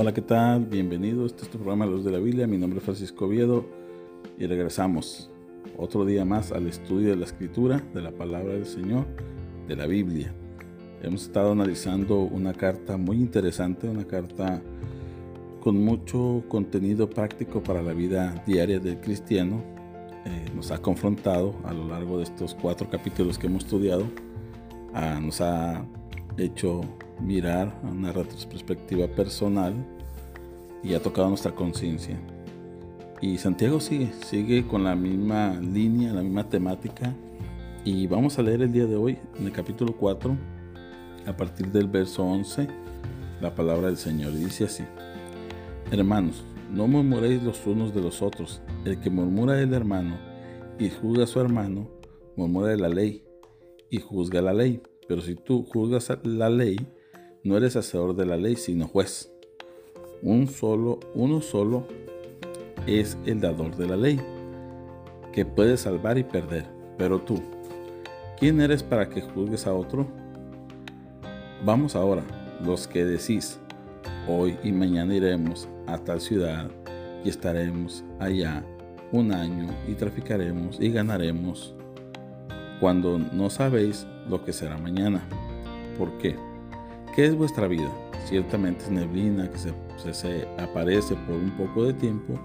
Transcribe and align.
Hola, 0.00 0.14
¿qué 0.14 0.22
tal? 0.22 0.64
Bienvenido. 0.64 1.26
Este 1.26 1.42
es 1.42 1.50
tu 1.50 1.58
programa 1.58 1.84
Luz 1.84 2.04
de 2.04 2.12
la 2.12 2.18
Biblia. 2.18 2.46
Mi 2.46 2.56
nombre 2.56 2.78
es 2.78 2.84
Francisco 2.84 3.24
Oviedo 3.24 3.66
y 4.38 4.46
regresamos 4.46 5.28
otro 5.76 6.04
día 6.04 6.24
más 6.24 6.52
al 6.52 6.68
estudio 6.68 7.10
de 7.10 7.16
la 7.16 7.24
escritura, 7.24 7.82
de 7.92 8.02
la 8.02 8.12
palabra 8.12 8.52
del 8.52 8.64
Señor, 8.64 9.06
de 9.66 9.74
la 9.74 9.88
Biblia. 9.88 10.32
Hemos 11.02 11.22
estado 11.22 11.50
analizando 11.50 12.20
una 12.20 12.52
carta 12.52 12.96
muy 12.96 13.16
interesante, 13.16 13.88
una 13.88 14.04
carta 14.04 14.62
con 15.58 15.82
mucho 15.84 16.44
contenido 16.46 17.10
práctico 17.10 17.60
para 17.60 17.82
la 17.82 17.92
vida 17.92 18.40
diaria 18.46 18.78
del 18.78 19.00
cristiano. 19.00 19.64
Eh, 20.24 20.46
nos 20.54 20.70
ha 20.70 20.78
confrontado 20.78 21.56
a 21.64 21.72
lo 21.72 21.88
largo 21.88 22.18
de 22.18 22.22
estos 22.22 22.54
cuatro 22.54 22.88
capítulos 22.88 23.36
que 23.36 23.48
hemos 23.48 23.64
estudiado. 23.64 24.04
Ah, 24.94 25.18
nos 25.20 25.40
ha 25.40 25.84
hecho 26.36 26.82
mirar 27.20 27.80
a 27.84 27.86
una 27.88 28.12
retrospectiva 28.12 29.06
personal 29.08 29.74
y 30.82 30.94
ha 30.94 31.02
tocado 31.02 31.28
nuestra 31.28 31.54
conciencia. 31.54 32.18
Y 33.20 33.38
Santiago 33.38 33.80
sigue, 33.80 34.12
sigue 34.24 34.66
con 34.66 34.84
la 34.84 34.94
misma 34.94 35.58
línea, 35.60 36.12
la 36.12 36.22
misma 36.22 36.48
temática. 36.48 37.14
Y 37.84 38.06
vamos 38.06 38.38
a 38.38 38.42
leer 38.42 38.62
el 38.62 38.72
día 38.72 38.86
de 38.86 38.96
hoy, 38.96 39.18
en 39.38 39.46
el 39.46 39.52
capítulo 39.52 39.96
4, 39.96 40.36
a 41.26 41.36
partir 41.36 41.68
del 41.72 41.88
verso 41.88 42.24
11, 42.24 42.68
la 43.40 43.54
palabra 43.54 43.88
del 43.88 43.96
Señor. 43.96 44.32
Dice 44.34 44.64
así, 44.64 44.84
Hermanos, 45.90 46.44
no 46.72 46.86
murmuréis 46.86 47.42
los 47.42 47.66
unos 47.66 47.94
de 47.94 48.02
los 48.02 48.22
otros. 48.22 48.60
El 48.84 49.00
que 49.00 49.10
murmura 49.10 49.54
del 49.54 49.74
hermano 49.74 50.16
y 50.78 50.90
juzga 50.90 51.24
a 51.24 51.26
su 51.26 51.40
hermano, 51.40 51.88
murmura 52.36 52.68
de 52.68 52.76
la 52.76 52.88
ley 52.88 53.24
y 53.90 53.98
juzga 53.98 54.42
la 54.42 54.52
ley. 54.52 54.82
Pero 55.08 55.22
si 55.22 55.34
tú 55.34 55.64
juzgas 55.64 56.12
la 56.24 56.50
ley, 56.50 56.76
no 57.44 57.56
eres 57.56 57.76
hacedor 57.76 58.14
de 58.16 58.26
la 58.26 58.36
ley, 58.36 58.56
sino 58.56 58.88
juez. 58.88 59.30
Un 60.22 60.48
solo, 60.48 60.98
uno 61.14 61.40
solo 61.40 61.86
es 62.86 63.16
el 63.26 63.40
dador 63.40 63.76
de 63.76 63.86
la 63.86 63.96
ley, 63.96 64.20
que 65.32 65.44
puede 65.44 65.76
salvar 65.76 66.18
y 66.18 66.24
perder. 66.24 66.66
Pero 66.96 67.20
tú, 67.20 67.40
¿quién 68.38 68.60
eres 68.60 68.82
para 68.82 69.08
que 69.08 69.20
juzgues 69.20 69.66
a 69.66 69.74
otro? 69.74 70.06
Vamos 71.64 71.94
ahora, 71.94 72.24
los 72.64 72.88
que 72.88 73.04
decís, 73.04 73.58
hoy 74.28 74.56
y 74.64 74.72
mañana 74.72 75.14
iremos 75.14 75.68
a 75.86 75.98
tal 75.98 76.20
ciudad 76.20 76.70
y 77.24 77.28
estaremos 77.28 78.04
allá 78.18 78.64
un 79.12 79.32
año 79.32 79.68
y 79.86 79.94
traficaremos 79.94 80.80
y 80.80 80.90
ganaremos 80.90 81.74
cuando 82.80 83.18
no 83.18 83.50
sabéis 83.50 84.06
lo 84.28 84.44
que 84.44 84.52
será 84.52 84.76
mañana. 84.78 85.22
¿Por 85.96 86.16
qué? 86.18 86.47
¿Qué 87.18 87.26
es 87.26 87.36
vuestra 87.36 87.66
vida? 87.66 87.90
Ciertamente 88.26 88.84
es 88.84 88.92
neblina 88.92 89.50
que 89.50 89.58
se, 89.58 90.48
aparece 90.56 91.16
por 91.26 91.34
un 91.34 91.50
poco 91.56 91.82
de 91.82 91.92
tiempo 91.92 92.38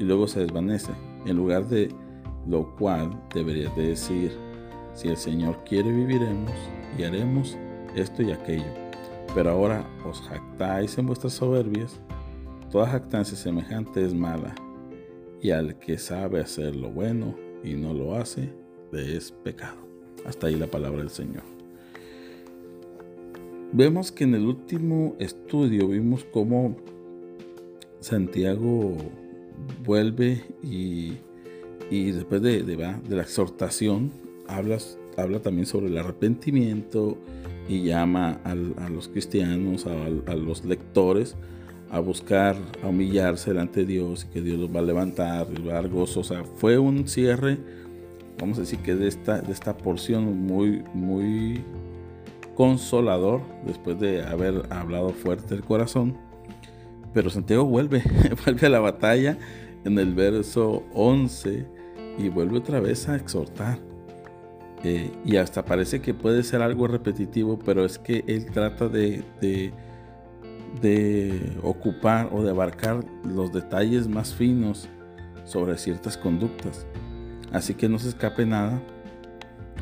y 0.00 0.02
luego 0.02 0.26
se 0.26 0.40
desvanece, 0.40 0.90
en 1.26 1.36
lugar 1.36 1.68
de 1.68 1.94
lo 2.44 2.74
cual 2.74 3.22
deberías 3.32 3.76
de 3.76 3.90
decir, 3.90 4.32
si 4.94 5.06
el 5.06 5.16
Señor 5.16 5.62
quiere 5.64 5.92
viviremos 5.92 6.50
y 6.98 7.04
haremos 7.04 7.56
esto 7.94 8.24
y 8.24 8.32
aquello. 8.32 8.64
Pero 9.32 9.50
ahora 9.50 9.88
os 10.04 10.20
jactáis 10.22 10.98
en 10.98 11.06
vuestras 11.06 11.34
soberbias, 11.34 12.00
toda 12.72 12.88
jactancia 12.88 13.36
semejante 13.36 14.04
es 14.04 14.12
mala, 14.12 14.56
y 15.40 15.52
al 15.52 15.78
que 15.78 15.98
sabe 15.98 16.40
hacer 16.40 16.74
lo 16.74 16.90
bueno 16.90 17.36
y 17.62 17.74
no 17.74 17.94
lo 17.94 18.16
hace, 18.16 18.52
le 18.90 19.18
es 19.18 19.30
pecado. 19.30 19.86
Hasta 20.26 20.48
ahí 20.48 20.56
la 20.56 20.66
palabra 20.66 20.98
del 20.98 21.10
Señor. 21.10 21.55
Vemos 23.76 24.10
que 24.10 24.24
en 24.24 24.34
el 24.34 24.46
último 24.46 25.16
estudio 25.18 25.88
vimos 25.88 26.24
cómo 26.32 26.78
Santiago 28.00 28.96
vuelve 29.84 30.42
y, 30.62 31.18
después 31.90 32.40
de, 32.40 32.62
la 33.06 33.20
exhortación 33.20 34.12
habla, 34.48 34.78
habla 35.18 35.40
también 35.40 35.66
sobre 35.66 35.88
el 35.88 35.98
arrepentimiento 35.98 37.18
y 37.68 37.82
llama 37.82 38.40
a 38.44 38.54
los 38.54 39.08
cristianos, 39.08 39.84
a, 39.84 40.34
los 40.34 40.64
lectores, 40.64 41.36
a 41.90 42.00
buscar, 42.00 42.56
a 42.82 42.88
humillarse 42.88 43.50
delante 43.50 43.80
de 43.80 43.86
Dios 43.92 44.24
y 44.24 44.32
que 44.32 44.40
Dios 44.40 44.58
los 44.58 44.74
va 44.74 44.80
a 44.80 44.84
levantar, 44.84 45.50
les 45.50 45.60
va 45.60 45.72
a 45.72 45.82
dar 45.82 45.90
gozo. 45.90 46.20
O 46.20 46.24
sea, 46.24 46.44
fue 46.44 46.78
un 46.78 47.06
cierre 47.06 47.58
vamos 48.38 48.58
a 48.58 48.62
decir 48.62 48.78
que 48.80 48.94
de 48.94 49.08
esta, 49.08 49.40
de 49.40 49.52
esta 49.52 49.76
porción 49.76 50.24
muy, 50.46 50.82
muy 50.94 51.62
consolador 52.56 53.42
después 53.64 54.00
de 54.00 54.24
haber 54.24 54.62
hablado 54.70 55.10
fuerte 55.10 55.54
el 55.54 55.62
corazón. 55.62 56.16
Pero 57.12 57.30
Santiago 57.30 57.64
vuelve, 57.64 58.02
vuelve 58.44 58.66
a 58.66 58.70
la 58.70 58.80
batalla 58.80 59.38
en 59.84 59.98
el 59.98 60.14
verso 60.14 60.82
11 60.94 61.66
y 62.18 62.28
vuelve 62.28 62.58
otra 62.58 62.80
vez 62.80 63.08
a 63.08 63.16
exhortar. 63.16 63.78
Eh, 64.82 65.10
y 65.24 65.36
hasta 65.36 65.64
parece 65.64 66.00
que 66.00 66.14
puede 66.14 66.42
ser 66.42 66.62
algo 66.62 66.86
repetitivo, 66.86 67.58
pero 67.58 67.84
es 67.84 67.98
que 67.98 68.24
él 68.26 68.46
trata 68.50 68.88
de, 68.88 69.22
de, 69.40 69.72
de 70.80 71.56
ocupar 71.62 72.28
o 72.32 72.42
de 72.42 72.50
abarcar 72.50 73.04
los 73.24 73.52
detalles 73.52 74.08
más 74.08 74.34
finos 74.34 74.88
sobre 75.44 75.78
ciertas 75.78 76.16
conductas. 76.16 76.86
Así 77.52 77.74
que 77.74 77.88
no 77.88 77.98
se 77.98 78.08
escape 78.08 78.44
nada. 78.44 78.80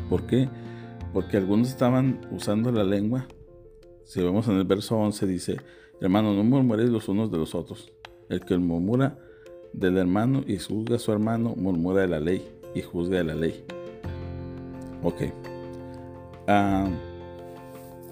¿Por 0.09 0.27
qué? 0.27 0.49
Porque 1.15 1.37
algunos 1.37 1.69
estaban 1.69 2.21
usando 2.33 2.73
la 2.73 2.83
lengua. 2.83 3.29
Si 4.03 4.21
vemos 4.21 4.49
en 4.49 4.57
el 4.57 4.65
verso 4.65 4.99
11 4.99 5.27
dice, 5.29 5.57
hermano, 6.01 6.35
no 6.35 6.43
murmuréis 6.43 6.91
los 6.91 7.09
unos 7.09 7.31
de 7.31 7.39
los 7.39 7.55
otros. 7.55 7.93
El 8.29 8.41
que 8.41 8.59
murmura 8.59 9.17
del 9.73 9.97
hermano 9.97 10.43
y 10.45 10.59
juzga 10.59 10.97
a 10.97 10.99
su 10.99 11.13
hermano, 11.13 11.55
murmura 11.57 12.03
de 12.03 12.09
la 12.09 12.19
ley 12.19 12.47
y 12.75 12.83
juzga 12.83 13.19
de 13.19 13.25
la 13.25 13.35
ley. 13.37 13.65
Ok. 15.05 15.23
Ah, 16.49 16.89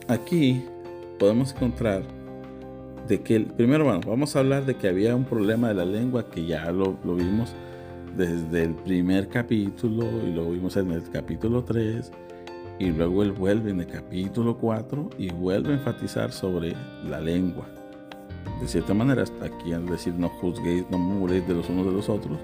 aquí 0.07 0.65
podemos 1.19 1.53
encontrar 1.53 2.05
de 3.09 3.21
que, 3.21 3.41
primero, 3.41 3.84
bueno, 3.84 4.01
vamos 4.07 4.37
a 4.37 4.39
hablar 4.39 4.65
de 4.65 4.77
que 4.77 4.89
había 4.89 5.17
un 5.17 5.25
problema 5.25 5.69
de 5.69 5.75
la 5.75 5.84
lengua 5.84 6.31
que 6.31 6.47
ya 6.47 6.71
lo, 6.71 6.97
lo 7.05 7.17
vimos 7.17 7.53
desde 8.17 8.63
el 8.63 8.75
primer 8.77 9.29
capítulo 9.29 10.05
y 10.25 10.33
lo 10.33 10.51
vimos 10.53 10.77
en 10.77 10.93
el 10.93 11.03
capítulo 11.11 11.65
3 11.65 12.13
y 12.78 12.91
luego 12.91 13.22
él 13.22 13.33
vuelve 13.33 13.71
en 13.71 13.81
el 13.81 13.87
capítulo 13.87 14.56
4 14.59 15.10
y 15.19 15.31
vuelve 15.31 15.71
a 15.71 15.77
enfatizar 15.77 16.33
sobre 16.33 16.75
la 17.09 17.21
lengua. 17.21 17.66
De 18.60 18.69
cierta 18.69 18.94
manera, 18.94 19.22
hasta 19.22 19.47
aquí 19.47 19.72
al 19.72 19.87
decir 19.87 20.15
no 20.15 20.28
juzguéis, 20.28 20.84
no 20.91 20.99
murmuréis 20.99 21.47
de 21.47 21.55
los 21.55 21.69
unos 21.69 21.87
de 21.87 21.93
los 21.93 22.09
otros, 22.09 22.38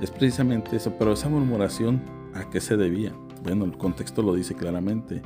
es 0.00 0.10
precisamente 0.10 0.76
eso. 0.76 0.92
Pero 0.98 1.12
esa 1.12 1.28
murmuración, 1.28 2.02
¿a 2.34 2.48
qué 2.50 2.60
se 2.60 2.76
debía? 2.76 3.12
Bueno, 3.42 3.64
el 3.64 3.76
contexto 3.76 4.22
lo 4.22 4.34
dice 4.34 4.54
claramente, 4.54 5.22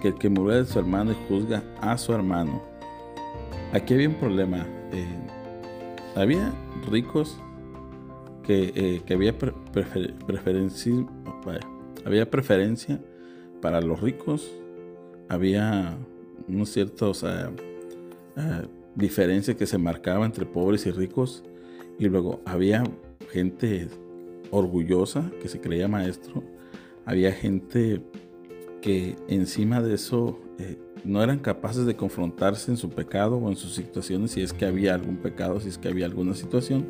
que 0.00 0.08
el 0.08 0.14
que 0.14 0.28
murmura 0.28 0.56
de 0.56 0.64
su 0.64 0.78
hermano 0.78 1.12
y 1.12 1.16
juzga 1.28 1.62
a 1.80 1.96
su 1.98 2.12
hermano. 2.12 2.62
Aquí 3.72 3.94
había 3.94 4.08
un 4.08 4.14
problema. 4.14 4.66
Eh, 4.92 5.06
había 6.16 6.52
ricos 6.90 7.40
que, 8.42 8.72
eh, 8.74 9.14
había, 9.14 9.36
preferencia, 9.38 10.92
había 12.04 12.30
preferencia 12.30 13.00
para 13.60 13.80
los 13.80 14.00
ricos, 14.00 14.50
había 15.28 15.96
unos 16.48 16.70
ciertos 16.70 17.22
uh, 17.22 17.28
diferencias 18.94 19.56
que 19.56 19.66
se 19.66 19.78
marcaba 19.78 20.26
entre 20.26 20.46
pobres 20.46 20.86
y 20.86 20.90
ricos, 20.90 21.44
y 21.98 22.06
luego 22.08 22.40
había 22.44 22.82
gente 23.30 23.88
orgullosa 24.50 25.30
que 25.40 25.48
se 25.48 25.60
creía 25.60 25.88
maestro, 25.88 26.42
había 27.04 27.32
gente 27.32 28.02
que 28.80 29.16
encima 29.28 29.82
de 29.82 29.94
eso 29.94 30.40
eh, 30.58 30.78
no 31.04 31.22
eran 31.22 31.38
capaces 31.38 31.86
de 31.86 31.96
confrontarse 31.96 32.70
en 32.70 32.76
su 32.76 32.90
pecado 32.90 33.36
o 33.36 33.48
en 33.48 33.56
sus 33.56 33.74
situaciones, 33.74 34.32
si 34.32 34.42
es 34.42 34.52
que 34.52 34.66
había 34.66 34.94
algún 34.94 35.16
pecado, 35.16 35.60
si 35.60 35.68
es 35.68 35.78
que 35.78 35.88
había 35.88 36.06
alguna 36.06 36.34
situación, 36.34 36.86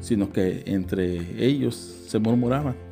sino 0.00 0.32
que 0.32 0.62
entre 0.66 1.44
ellos 1.44 1.74
se 1.74 2.18
murmuraban. 2.18 2.85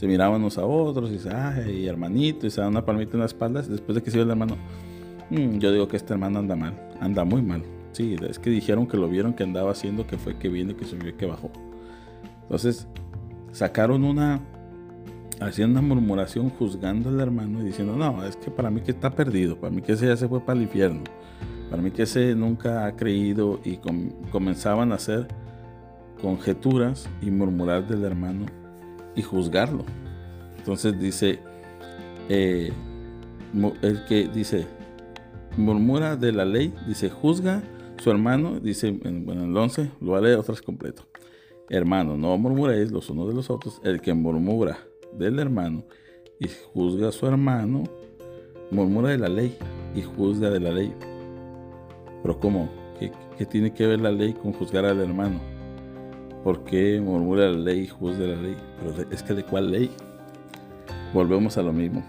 Se 0.00 0.06
miraban 0.06 0.40
unos 0.40 0.56
a 0.56 0.64
otros 0.64 1.10
y 1.10 1.12
dice, 1.12 1.28
ay, 1.28 1.86
hermanito, 1.86 2.46
y 2.46 2.50
se 2.50 2.62
dan 2.62 2.70
una 2.70 2.86
palmita 2.86 3.12
en 3.12 3.20
la 3.20 3.26
espalda. 3.26 3.60
Después 3.60 3.94
de 3.94 4.02
que 4.02 4.10
se 4.10 4.16
iba 4.16 4.24
el 4.24 4.30
hermano, 4.30 4.56
mm, 5.28 5.58
yo 5.58 5.70
digo 5.72 5.88
que 5.88 5.98
este 5.98 6.14
hermano 6.14 6.38
anda 6.38 6.56
mal, 6.56 6.72
anda 7.02 7.22
muy 7.26 7.42
mal. 7.42 7.62
Sí, 7.92 8.16
es 8.26 8.38
que 8.38 8.48
dijeron 8.48 8.86
que 8.86 8.96
lo 8.96 9.10
vieron 9.10 9.34
que 9.34 9.42
andaba 9.42 9.72
haciendo, 9.72 10.06
que 10.06 10.16
fue 10.16 10.38
que 10.38 10.48
vino, 10.48 10.74
que 10.74 10.86
subió, 10.86 11.14
que 11.18 11.26
bajó. 11.26 11.50
Entonces, 12.44 12.88
sacaron 13.52 14.04
una, 14.04 14.40
hacían 15.38 15.72
una 15.72 15.82
murmuración 15.82 16.48
juzgando 16.48 17.10
al 17.10 17.20
hermano 17.20 17.60
y 17.60 17.64
diciendo, 17.64 17.94
no, 17.94 18.24
es 18.24 18.36
que 18.36 18.50
para 18.50 18.70
mí 18.70 18.80
que 18.80 18.92
está 18.92 19.10
perdido, 19.10 19.60
para 19.60 19.70
mí 19.70 19.82
que 19.82 19.92
ese 19.92 20.06
ya 20.06 20.16
se 20.16 20.28
fue 20.28 20.40
para 20.40 20.56
el 20.56 20.62
infierno, 20.62 21.02
para 21.68 21.82
mí 21.82 21.90
que 21.90 22.04
ese 22.04 22.34
nunca 22.34 22.86
ha 22.86 22.96
creído 22.96 23.60
y 23.64 23.78
comenzaban 24.32 24.92
a 24.92 24.94
hacer 24.94 25.28
conjeturas 26.22 27.06
y 27.20 27.30
murmurar 27.30 27.86
del 27.86 28.04
hermano 28.04 28.46
y 29.14 29.22
juzgarlo. 29.22 29.84
Entonces 30.58 30.98
dice, 30.98 31.40
eh, 32.28 32.72
el 33.82 34.04
que 34.04 34.28
dice, 34.28 34.66
murmura 35.56 36.16
de 36.16 36.32
la 36.32 36.44
ley, 36.44 36.74
dice, 36.86 37.10
juzga 37.10 37.62
su 37.98 38.10
hermano, 38.10 38.60
dice 38.60 38.88
en, 38.88 39.28
el 39.28 39.56
11, 39.56 39.90
lo 40.00 40.10
voy 40.10 40.18
a 40.18 40.20
leer 40.22 40.38
otra 40.38 40.52
vez 40.52 40.62
completo. 40.62 41.06
Hermano, 41.68 42.16
no 42.16 42.36
murmuréis 42.36 42.90
los 42.90 43.10
unos 43.10 43.28
de 43.28 43.34
los 43.34 43.50
otros. 43.50 43.80
El 43.84 44.00
que 44.00 44.12
murmura 44.14 44.78
del 45.12 45.38
hermano 45.38 45.84
y 46.38 46.48
juzga 46.72 47.08
a 47.08 47.12
su 47.12 47.26
hermano, 47.26 47.84
murmura 48.70 49.10
de 49.10 49.18
la 49.18 49.28
ley 49.28 49.56
y 49.94 50.02
juzga 50.02 50.50
de 50.50 50.60
la 50.60 50.72
ley. 50.72 50.92
Pero 52.22 52.40
¿cómo? 52.40 52.70
¿Qué, 52.98 53.12
qué 53.38 53.46
tiene 53.46 53.72
que 53.72 53.86
ver 53.86 54.00
la 54.00 54.10
ley 54.10 54.32
con 54.32 54.52
juzgar 54.52 54.84
al 54.84 55.00
hermano? 55.00 55.40
¿Por 56.44 56.64
qué 56.64 57.00
murmura 57.00 57.50
la 57.50 57.58
ley 57.58 57.80
y 57.80 57.86
juzga 57.86 58.26
la 58.26 58.36
ley? 58.36 58.56
Pero 58.80 59.10
es 59.10 59.22
que 59.22 59.34
de 59.34 59.44
cuál 59.44 59.70
ley? 59.70 59.90
Volvemos 61.12 61.56
a 61.58 61.62
lo 61.62 61.72
mismo. 61.72 62.02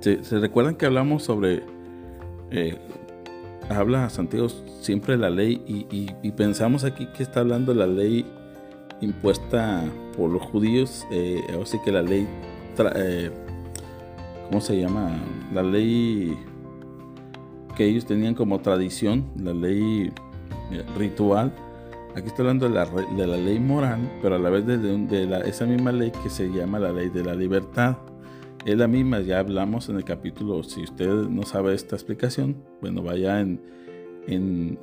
¿Se, 0.00 0.20
recuerdan 0.38 0.76
que 0.76 0.86
hablamos 0.86 1.24
sobre... 1.24 1.62
Eh, 2.50 2.78
habla 3.68 4.08
Santiago 4.10 4.48
siempre 4.80 5.14
de 5.14 5.18
la 5.18 5.30
ley 5.30 5.62
y, 5.66 6.30
pensamos 6.32 6.84
aquí 6.84 7.06
que 7.06 7.22
está 7.22 7.40
hablando 7.40 7.74
la 7.74 7.86
ley 7.86 8.26
impuesta 9.00 9.84
por 10.16 10.30
los 10.30 10.42
judíos, 10.42 11.06
eh, 11.10 11.40
que 11.84 11.92
la 11.92 12.02
ley, 12.02 12.26
eh, 12.96 13.30
¿cómo 14.48 14.60
se 14.60 14.78
llama? 14.78 15.10
La 15.54 15.62
ley 15.62 16.36
que 17.76 17.86
ellos 17.86 18.04
tenían 18.04 18.34
como 18.34 18.60
tradición, 18.60 19.26
la 19.36 19.54
ley 19.54 20.12
eh, 20.70 20.84
ritual. 20.98 21.52
Aquí 22.14 22.26
está 22.26 22.42
hablando 22.42 22.68
de 22.68 22.74
la, 22.74 23.36
ley 23.36 23.60
moral, 23.60 24.00
pero 24.20 24.34
a 24.34 24.38
la 24.38 24.50
vez 24.50 24.66
de, 24.66 25.42
esa 25.46 25.64
misma 25.64 25.92
ley 25.92 26.10
que 26.22 26.28
se 26.28 26.48
llama 26.48 26.78
la 26.78 26.92
ley 26.92 27.08
de 27.08 27.24
la 27.24 27.34
libertad. 27.34 27.98
Es 28.64 28.76
la 28.76 28.88
misma, 28.88 29.20
ya 29.20 29.38
hablamos 29.38 29.88
en 29.88 29.96
el 29.96 30.04
capítulo, 30.04 30.62
si 30.62 30.82
usted 30.82 31.08
no 31.08 31.44
sabe 31.44 31.74
esta 31.74 31.96
explicación, 31.96 32.56
bueno, 32.80 33.02
vaya 33.02 33.40
en 33.40 33.60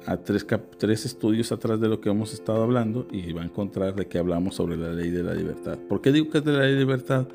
a 0.05 0.17
tres, 0.17 0.45
tres 0.77 1.05
estudios 1.05 1.51
atrás 1.51 1.79
de 1.79 1.87
lo 1.87 2.01
que 2.01 2.09
hemos 2.09 2.33
estado 2.33 2.63
hablando 2.63 3.07
y 3.11 3.31
va 3.33 3.43
a 3.43 3.45
encontrar 3.45 3.95
de 3.95 4.07
que 4.07 4.17
hablamos 4.17 4.55
sobre 4.55 4.77
la 4.77 4.91
ley 4.91 5.09
de 5.09 5.23
la 5.23 5.33
libertad. 5.33 5.77
¿Por 5.87 6.01
qué 6.01 6.11
digo 6.11 6.29
que 6.29 6.39
es 6.39 6.43
de 6.43 6.51
la 6.51 6.63
ley 6.63 6.73
de 6.73 6.79
libertad? 6.79 7.27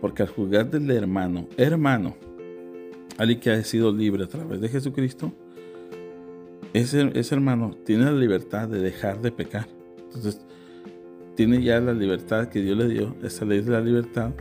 Porque 0.00 0.22
al 0.22 0.28
juzgar 0.28 0.70
del 0.70 0.90
hermano, 0.90 1.48
hermano, 1.56 2.16
alguien 3.16 3.40
que 3.40 3.50
ha 3.50 3.64
sido 3.64 3.92
libre 3.92 4.24
a 4.24 4.28
través 4.28 4.60
de 4.60 4.68
Jesucristo, 4.68 5.32
ese, 6.80 7.34
hermano 7.34 7.70
tiene 7.84 8.04
la 8.04 8.12
libertad 8.12 8.68
de 8.68 8.80
dejar 8.80 9.22
de 9.22 9.32
pecar. 9.32 9.66
Entonces, 9.98 10.40
tiene 11.34 11.62
ya 11.62 11.80
la 11.80 11.92
libertad 11.92 12.48
que 12.48 12.60
Dios 12.60 12.76
le 12.76 12.88
dio, 12.88 13.16
esa 13.22 13.44
ley 13.44 13.60
de 13.60 13.70
la 13.70 13.80
libertad, 13.80 14.32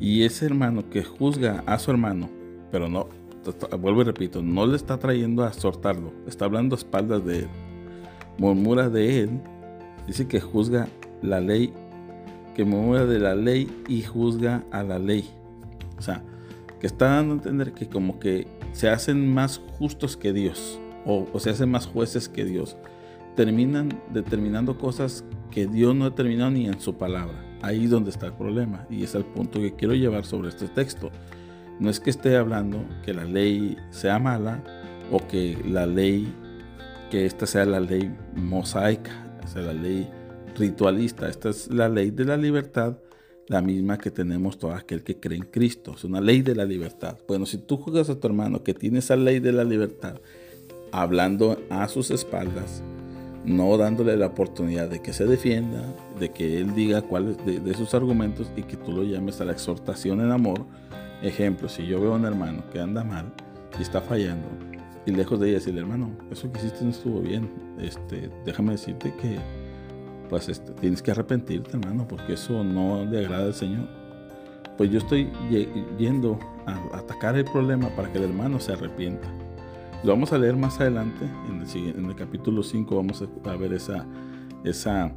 y 0.00 0.24
ese 0.24 0.46
hermano 0.46 0.90
que 0.90 1.02
juzga 1.02 1.62
a 1.66 1.78
su 1.78 1.90
hermano, 1.90 2.28
pero 2.70 2.88
no, 2.88 3.08
vuelvo 3.78 4.02
y 4.02 4.04
repito, 4.04 4.42
no 4.42 4.66
le 4.66 4.76
está 4.76 4.98
trayendo 4.98 5.44
a 5.44 5.48
exhortarlo, 5.48 6.12
está 6.26 6.44
hablando 6.44 6.74
a 6.74 6.78
espaldas 6.78 7.24
de 7.24 7.40
él, 7.40 7.48
murmura 8.38 8.90
de 8.90 9.22
él, 9.22 9.40
dice 10.06 10.26
que 10.28 10.40
juzga 10.40 10.88
la 11.22 11.40
ley, 11.40 11.72
que 12.54 12.64
murmura 12.64 13.06
de 13.06 13.18
la 13.18 13.34
ley 13.34 13.70
y 13.88 14.02
juzga 14.02 14.64
a 14.70 14.82
la 14.82 14.98
ley. 14.98 15.28
O 15.98 16.02
sea, 16.02 16.22
que 16.80 16.86
está 16.86 17.06
dando 17.06 17.34
a 17.34 17.36
entender 17.36 17.72
que 17.72 17.88
como 17.88 18.18
que 18.18 18.46
se 18.72 18.90
hacen 18.90 19.32
más 19.32 19.58
justos 19.78 20.16
que 20.16 20.32
Dios, 20.32 20.80
o, 21.04 21.26
o 21.32 21.40
se 21.40 21.50
hacen 21.50 21.70
más 21.70 21.86
jueces 21.86 22.28
que 22.28 22.44
Dios. 22.44 22.76
Terminan 23.36 24.00
determinando 24.12 24.78
cosas 24.78 25.24
que 25.50 25.66
Dios 25.66 25.94
no 25.94 26.04
ha 26.04 26.10
determinado 26.10 26.50
ni 26.50 26.66
en 26.66 26.80
su 26.80 26.94
palabra. 26.94 27.44
Ahí 27.62 27.84
es 27.84 27.90
donde 27.90 28.10
está 28.10 28.26
el 28.26 28.34
problema 28.34 28.86
y 28.90 29.04
es 29.04 29.14
el 29.14 29.24
punto 29.24 29.60
que 29.60 29.74
quiero 29.74 29.94
llevar 29.94 30.24
sobre 30.24 30.50
este 30.50 30.68
texto. 30.68 31.10
No 31.80 31.90
es 31.90 31.98
que 31.98 32.10
esté 32.10 32.36
hablando 32.36 32.84
que 33.04 33.14
la 33.14 33.24
ley 33.24 33.76
sea 33.90 34.18
mala 34.18 34.62
o 35.10 35.18
que 35.26 35.58
la 35.66 35.86
ley, 35.86 36.32
que 37.10 37.26
esta 37.26 37.46
sea 37.46 37.64
la 37.64 37.80
ley 37.80 38.14
mosaica, 38.34 39.38
sea 39.46 39.62
la 39.62 39.72
ley 39.72 40.08
ritualista. 40.56 41.28
Esta 41.28 41.50
es 41.50 41.68
la 41.72 41.88
ley 41.88 42.10
de 42.10 42.24
la 42.24 42.36
libertad, 42.36 42.98
la 43.48 43.60
misma 43.60 43.98
que 43.98 44.10
tenemos 44.10 44.58
todo 44.58 44.72
aquel 44.72 45.02
que 45.02 45.18
cree 45.18 45.38
en 45.38 45.44
Cristo. 45.44 45.94
Es 45.96 46.04
una 46.04 46.20
ley 46.20 46.42
de 46.42 46.54
la 46.54 46.64
libertad. 46.64 47.18
Bueno, 47.26 47.46
si 47.46 47.58
tú 47.58 47.76
juegas 47.76 48.08
a 48.10 48.18
tu 48.18 48.26
hermano 48.26 48.62
que 48.62 48.74
tiene 48.74 49.00
esa 49.00 49.16
ley 49.16 49.40
de 49.40 49.52
la 49.52 49.64
libertad, 49.64 50.20
hablando 50.94 51.58
a 51.70 51.88
sus 51.88 52.12
espaldas, 52.12 52.82
no 53.44 53.76
dándole 53.76 54.16
la 54.16 54.26
oportunidad 54.26 54.88
de 54.88 55.02
que 55.02 55.12
se 55.12 55.26
defienda, 55.26 55.82
de 56.20 56.30
que 56.30 56.60
él 56.60 56.72
diga 56.74 57.02
cuáles 57.02 57.36
de, 57.44 57.74
sus 57.74 57.94
argumentos 57.94 58.50
y 58.56 58.62
que 58.62 58.76
tú 58.76 58.92
lo 58.92 59.02
llames 59.02 59.40
a 59.40 59.44
la 59.44 59.52
exhortación 59.52 60.20
en 60.20 60.30
amor. 60.30 60.64
Ejemplo, 61.20 61.68
si 61.68 61.84
yo 61.84 62.00
veo 62.00 62.12
a 62.12 62.16
un 62.16 62.24
hermano 62.24 62.62
que 62.72 62.80
anda 62.80 63.02
mal 63.02 63.32
y 63.76 63.82
está 63.82 64.00
fallando, 64.00 64.46
y 65.04 65.10
lejos 65.10 65.40
de 65.40 65.48
ella 65.48 65.58
decirle, 65.58 65.80
hermano, 65.80 66.12
eso 66.30 66.50
que 66.50 66.60
hiciste 66.60 66.84
no 66.84 66.90
estuvo 66.90 67.20
bien, 67.20 67.50
este, 67.80 68.30
déjame 68.44 68.72
decirte 68.72 69.12
que 69.20 69.36
pues 70.30 70.48
este, 70.48 70.72
tienes 70.74 71.02
que 71.02 71.10
arrepentirte, 71.10 71.76
hermano, 71.76 72.06
porque 72.06 72.34
eso 72.34 72.62
no 72.62 73.04
le 73.04 73.18
agrada 73.18 73.46
al 73.46 73.54
Señor. 73.54 73.88
Pues 74.78 74.90
yo 74.90 74.98
estoy 74.98 75.30
yendo 75.98 76.38
a 76.66 76.98
atacar 76.98 77.36
el 77.36 77.44
problema 77.44 77.88
para 77.90 78.10
que 78.10 78.18
el 78.18 78.24
hermano 78.24 78.58
se 78.60 78.72
arrepienta. 78.72 79.28
Lo 80.04 80.10
vamos 80.10 80.34
a 80.34 80.38
leer 80.38 80.54
más 80.54 80.78
adelante, 80.82 81.24
en 81.48 82.04
el, 82.04 82.14
capítulo 82.14 82.62
5 82.62 82.94
vamos 82.94 83.24
a, 83.46 83.56
ver 83.56 83.72
esa, 83.72 85.16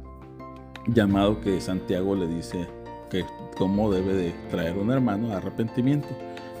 llamado 0.86 1.42
que 1.42 1.60
Santiago 1.60 2.16
le 2.16 2.26
dice 2.26 2.66
que 3.10 3.26
cómo 3.58 3.92
debe 3.92 4.14
de 4.14 4.34
traer 4.50 4.78
un 4.78 4.90
hermano 4.90 5.30
a 5.30 5.36
arrepentimiento. 5.36 6.08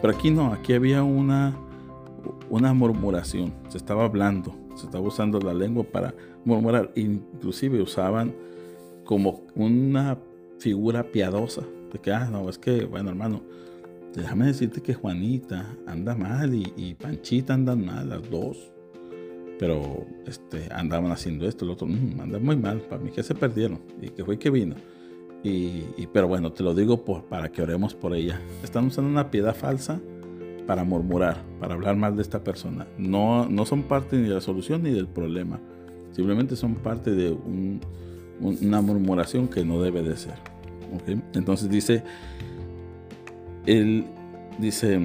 Pero 0.02 0.14
aquí 0.14 0.30
no, 0.30 0.52
aquí 0.52 0.74
había 0.74 1.02
una, 1.02 1.56
una 2.50 2.74
murmuración, 2.74 3.54
se 3.70 3.78
estaba 3.78 4.04
hablando, 4.04 4.54
se 4.74 4.84
estaba 4.84 5.08
usando 5.08 5.40
la 5.40 5.54
lengua 5.54 5.84
para 5.84 6.14
murmurar, 6.44 6.92
inclusive 6.96 7.80
usaban 7.80 8.34
como 9.06 9.46
una 9.54 10.18
figura 10.58 11.02
piadosa, 11.02 11.62
de 11.94 11.98
que, 11.98 12.12
ah, 12.12 12.28
no, 12.30 12.50
es 12.50 12.58
que, 12.58 12.84
bueno, 12.84 13.08
hermano, 13.08 13.40
déjame 14.18 14.46
decirte 14.46 14.80
que 14.82 14.94
Juanita 14.94 15.64
anda 15.86 16.14
mal 16.14 16.54
y, 16.54 16.94
Panchita 16.94 17.54
andan 17.54 17.84
mal, 17.84 18.08
las 18.08 18.28
dos. 18.30 18.70
Pero 19.58 20.06
este, 20.26 20.68
andaban 20.72 21.10
haciendo 21.10 21.48
esto, 21.48 21.64
el 21.64 21.72
otro, 21.72 21.86
mmm, 21.86 22.20
andan 22.20 22.44
muy 22.44 22.56
mal, 22.56 22.80
para 22.82 23.02
mí 23.02 23.10
que 23.10 23.22
se 23.22 23.34
perdieron 23.34 23.80
y 24.00 24.10
que 24.10 24.24
fue 24.24 24.38
que 24.38 24.50
vino. 24.50 24.76
Y, 25.42 26.06
pero 26.12 26.28
bueno, 26.28 26.52
te 26.52 26.62
lo 26.62 26.74
digo 26.74 27.04
por, 27.04 27.24
para 27.24 27.50
que 27.50 27.62
oremos 27.62 27.94
por 27.94 28.14
ella. 28.14 28.40
Están 28.62 28.86
usando 28.86 29.10
una 29.10 29.30
piedad 29.30 29.54
falsa 29.54 30.00
para 30.66 30.84
murmurar, 30.84 31.42
para 31.60 31.74
hablar 31.74 31.96
mal 31.96 32.16
de 32.16 32.22
esta 32.22 32.42
persona. 32.44 32.86
No, 32.98 33.48
no 33.48 33.64
son 33.64 33.84
parte 33.84 34.16
ni 34.16 34.28
de 34.28 34.34
la 34.34 34.40
solución 34.40 34.82
ni 34.82 34.90
del 34.90 35.08
problema. 35.08 35.58
Simplemente 36.12 36.56
son 36.56 36.74
parte 36.74 37.12
de 37.12 37.30
una 38.40 38.80
murmuración 38.80 39.48
que 39.48 39.64
no 39.64 39.80
debe 39.80 40.02
de 40.02 40.16
ser. 40.16 40.34
Entonces 41.34 41.68
dice 41.68 42.02
él 43.68 44.06
dice, 44.58 44.98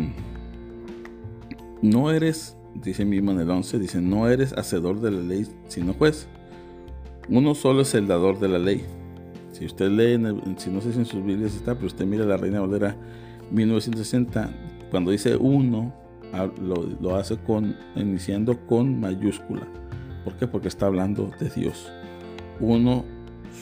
no 1.81 2.11
eres, 2.11 2.55
dice 2.75 3.03
mismo 3.03 3.31
en 3.31 3.39
el 3.41 3.49
11, 3.49 3.77
dice, 3.77 4.01
no 4.01 4.29
eres 4.29 4.53
hacedor 4.53 5.01
de 5.01 5.11
la 5.11 5.21
ley, 5.21 5.47
sino 5.67 5.93
juez. 5.93 6.27
Uno 7.29 7.55
solo 7.55 7.81
es 7.81 7.93
el 7.93 8.07
dador 8.07 8.39
de 8.39 8.47
la 8.47 8.59
ley. 8.59 8.85
Si 9.51 9.65
usted 9.65 9.89
lee, 9.89 10.17
si 10.57 10.69
no 10.69 10.81
sé 10.81 10.93
si 10.93 10.99
en 10.99 11.05
sus 11.05 11.23
Biblias 11.23 11.55
está, 11.55 11.75
pero 11.75 11.87
usted 11.87 12.05
mira 12.05 12.25
la 12.25 12.37
Reina 12.37 12.61
Valera 12.61 12.95
1960, 13.51 14.49
cuando 14.89 15.11
dice 15.11 15.35
uno, 15.35 15.93
lo, 16.61 16.87
lo, 17.01 17.15
hace 17.15 17.37
con, 17.37 17.75
iniciando 17.95 18.65
con 18.65 18.99
mayúscula. 18.99 19.67
¿Por 20.23 20.35
qué? 20.37 20.47
Porque 20.47 20.69
está 20.69 20.87
hablando 20.87 21.29
de 21.39 21.49
Dios. 21.49 21.91
Uno 22.59 23.03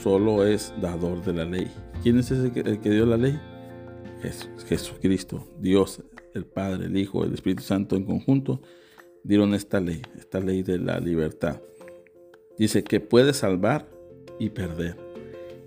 solo 0.04 0.46
es 0.46 0.74
dador 0.80 1.24
de 1.24 1.34
la 1.34 1.46
ley. 1.46 1.70
¿Quién 2.04 2.20
es 2.20 2.32
ese 2.32 2.52
el 2.60 2.80
que 2.80 2.90
dio 2.90 3.06
la 3.06 3.18
ley? 3.18 3.40
Jesucristo, 4.68 5.48
Dios, 5.60 6.04
el 6.34 6.46
Padre, 6.46 6.86
el 6.86 6.98
Hijo, 6.98 7.24
el 7.24 7.34
Espíritu 7.34 7.64
Santo 7.64 7.96
en 7.96 8.06
conjunto, 8.06 8.62
dieron 9.24 9.54
esta 9.54 9.80
ley, 9.80 10.02
esta 10.18 10.40
ley 10.40 10.64
de 10.64 10.78
la 10.78 11.00
libertad. 11.00 11.62
Dice 12.58 12.84
que 12.84 13.00
puede 13.00 13.34
salvar 13.34 13.88
y 14.40 14.50
perder. 14.50 14.98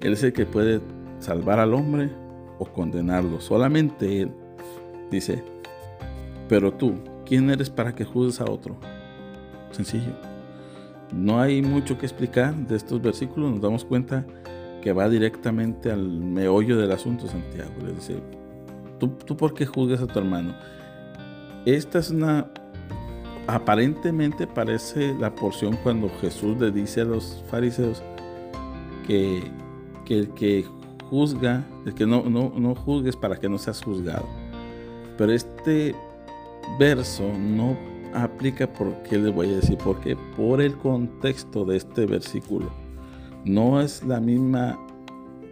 Él 0.01 0.13
es 0.13 0.23
el 0.23 0.33
que 0.33 0.47
puede 0.47 0.81
salvar 1.19 1.59
al 1.59 1.75
hombre 1.75 2.11
o 2.59 2.67
condenarlo. 2.67 3.41
Solamente 3.41 4.23
Él. 4.23 4.31
Dice, 5.11 5.43
pero 6.49 6.73
tú, 6.73 6.95
¿quién 7.25 7.51
eres 7.51 7.71
para 7.71 7.95
que 7.95 8.05
juzgues 8.05 8.41
a 8.41 8.51
otro? 8.51 8.77
Sencillo. 9.71 10.13
No 11.13 11.41
hay 11.41 11.63
mucho 11.63 11.99
que 11.99 12.07
explicar 12.07 12.55
de 12.55 12.77
estos 12.77 13.01
versículos. 13.01 13.51
Nos 13.51 13.61
damos 13.61 13.85
cuenta 13.85 14.27
que 14.83 14.93
va 14.93 15.09
directamente 15.09 15.91
al 15.91 16.07
meollo 16.07 16.77
del 16.77 16.93
asunto, 16.93 17.27
Santiago. 17.27 17.73
Le 17.85 17.93
dice, 17.93 18.21
¿Tú, 18.99 19.37
por 19.37 19.55
qué 19.55 19.67
juzgas 19.67 20.01
a 20.01 20.07
tu 20.07 20.19
hermano? 20.19 20.55
Esta 21.67 21.99
es 21.99 22.11
una... 22.11 22.47
Aparentemente 23.47 24.47
parece 24.47 25.15
la 25.21 25.35
porción 25.35 25.77
cuando 25.83 26.09
Jesús 26.21 26.59
le 26.59 26.71
dice 26.71 27.03
a 27.03 27.05
los 27.05 27.45
fariseos 27.51 28.03
que, 29.07 29.51
el 30.09 30.31
que 30.31 30.65
juzga, 31.11 31.63
el 31.85 31.95
que 31.95 32.07
no, 32.07 32.23
no, 32.23 32.53
no 32.57 32.75
juzgues 32.75 33.17
para 33.17 33.37
que 33.37 33.49
no 33.49 33.59
seas 33.59 33.83
juzgado. 33.83 34.27
Pero 35.19 35.33
este 35.33 35.95
verso 36.79 37.25
no 37.39 37.77
aplica, 38.15 38.73
¿por 38.73 38.95
qué 39.03 39.19
les 39.19 39.35
voy 39.35 39.49
a 39.49 39.57
decir? 39.57 39.77
Porque 39.85 40.17
por 40.37 40.63
el 40.63 40.75
contexto 40.77 41.65
de 41.65 41.77
este 41.77 42.07
versículo. 42.07 42.71
No 43.45 43.81
es 43.81 44.03
la 44.05 44.21
misma 44.21 44.79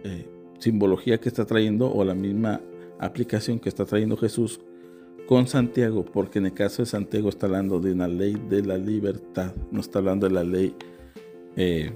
eh, 0.03 0.27
simbología 0.57 1.19
que 1.19 1.29
está 1.29 1.45
trayendo 1.45 1.93
o 1.93 2.03
la 2.03 2.15
misma 2.15 2.59
aplicación 2.99 3.59
que 3.59 3.69
está 3.69 3.85
trayendo 3.85 4.17
Jesús 4.17 4.59
con 5.27 5.47
Santiago, 5.47 6.05
porque 6.05 6.39
en 6.39 6.47
el 6.47 6.53
caso 6.53 6.81
de 6.81 6.85
Santiago 6.85 7.29
está 7.29 7.45
hablando 7.45 7.79
de 7.79 7.93
una 7.93 8.07
ley 8.07 8.35
de 8.49 8.63
la 8.63 8.77
libertad, 8.77 9.53
no 9.71 9.79
está 9.79 9.99
hablando 9.99 10.27
de 10.27 10.33
la 10.33 10.43
ley 10.43 10.75
eh, 11.55 11.91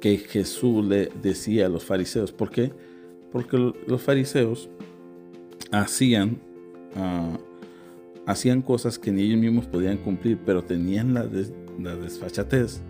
que 0.00 0.18
Jesús 0.18 0.84
le 0.84 1.10
decía 1.22 1.66
a 1.66 1.68
los 1.68 1.84
fariseos. 1.84 2.32
¿Por 2.32 2.50
qué? 2.50 2.72
Porque 3.30 3.56
los 3.86 4.02
fariseos 4.02 4.68
hacían, 5.70 6.38
ah, 6.96 7.38
hacían 8.26 8.62
cosas 8.62 8.98
que 8.98 9.12
ni 9.12 9.22
ellos 9.22 9.40
mismos 9.40 9.66
podían 9.66 9.96
cumplir, 9.98 10.38
pero 10.44 10.62
tenían 10.62 11.14
la, 11.14 11.28
la 11.80 11.96
desfachatez 11.96 12.82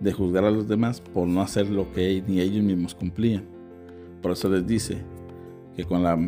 de 0.00 0.12
juzgar 0.12 0.44
a 0.44 0.50
los 0.50 0.68
demás 0.68 1.00
por 1.00 1.26
no 1.26 1.40
hacer 1.40 1.68
lo 1.70 1.90
que 1.92 2.22
ni 2.26 2.40
ellos 2.40 2.62
mismos 2.62 2.94
cumplían. 2.94 3.44
Por 4.20 4.32
eso 4.32 4.48
les 4.48 4.66
dice 4.66 4.98
que, 5.76 5.84
con 5.84 6.02
la, 6.02 6.18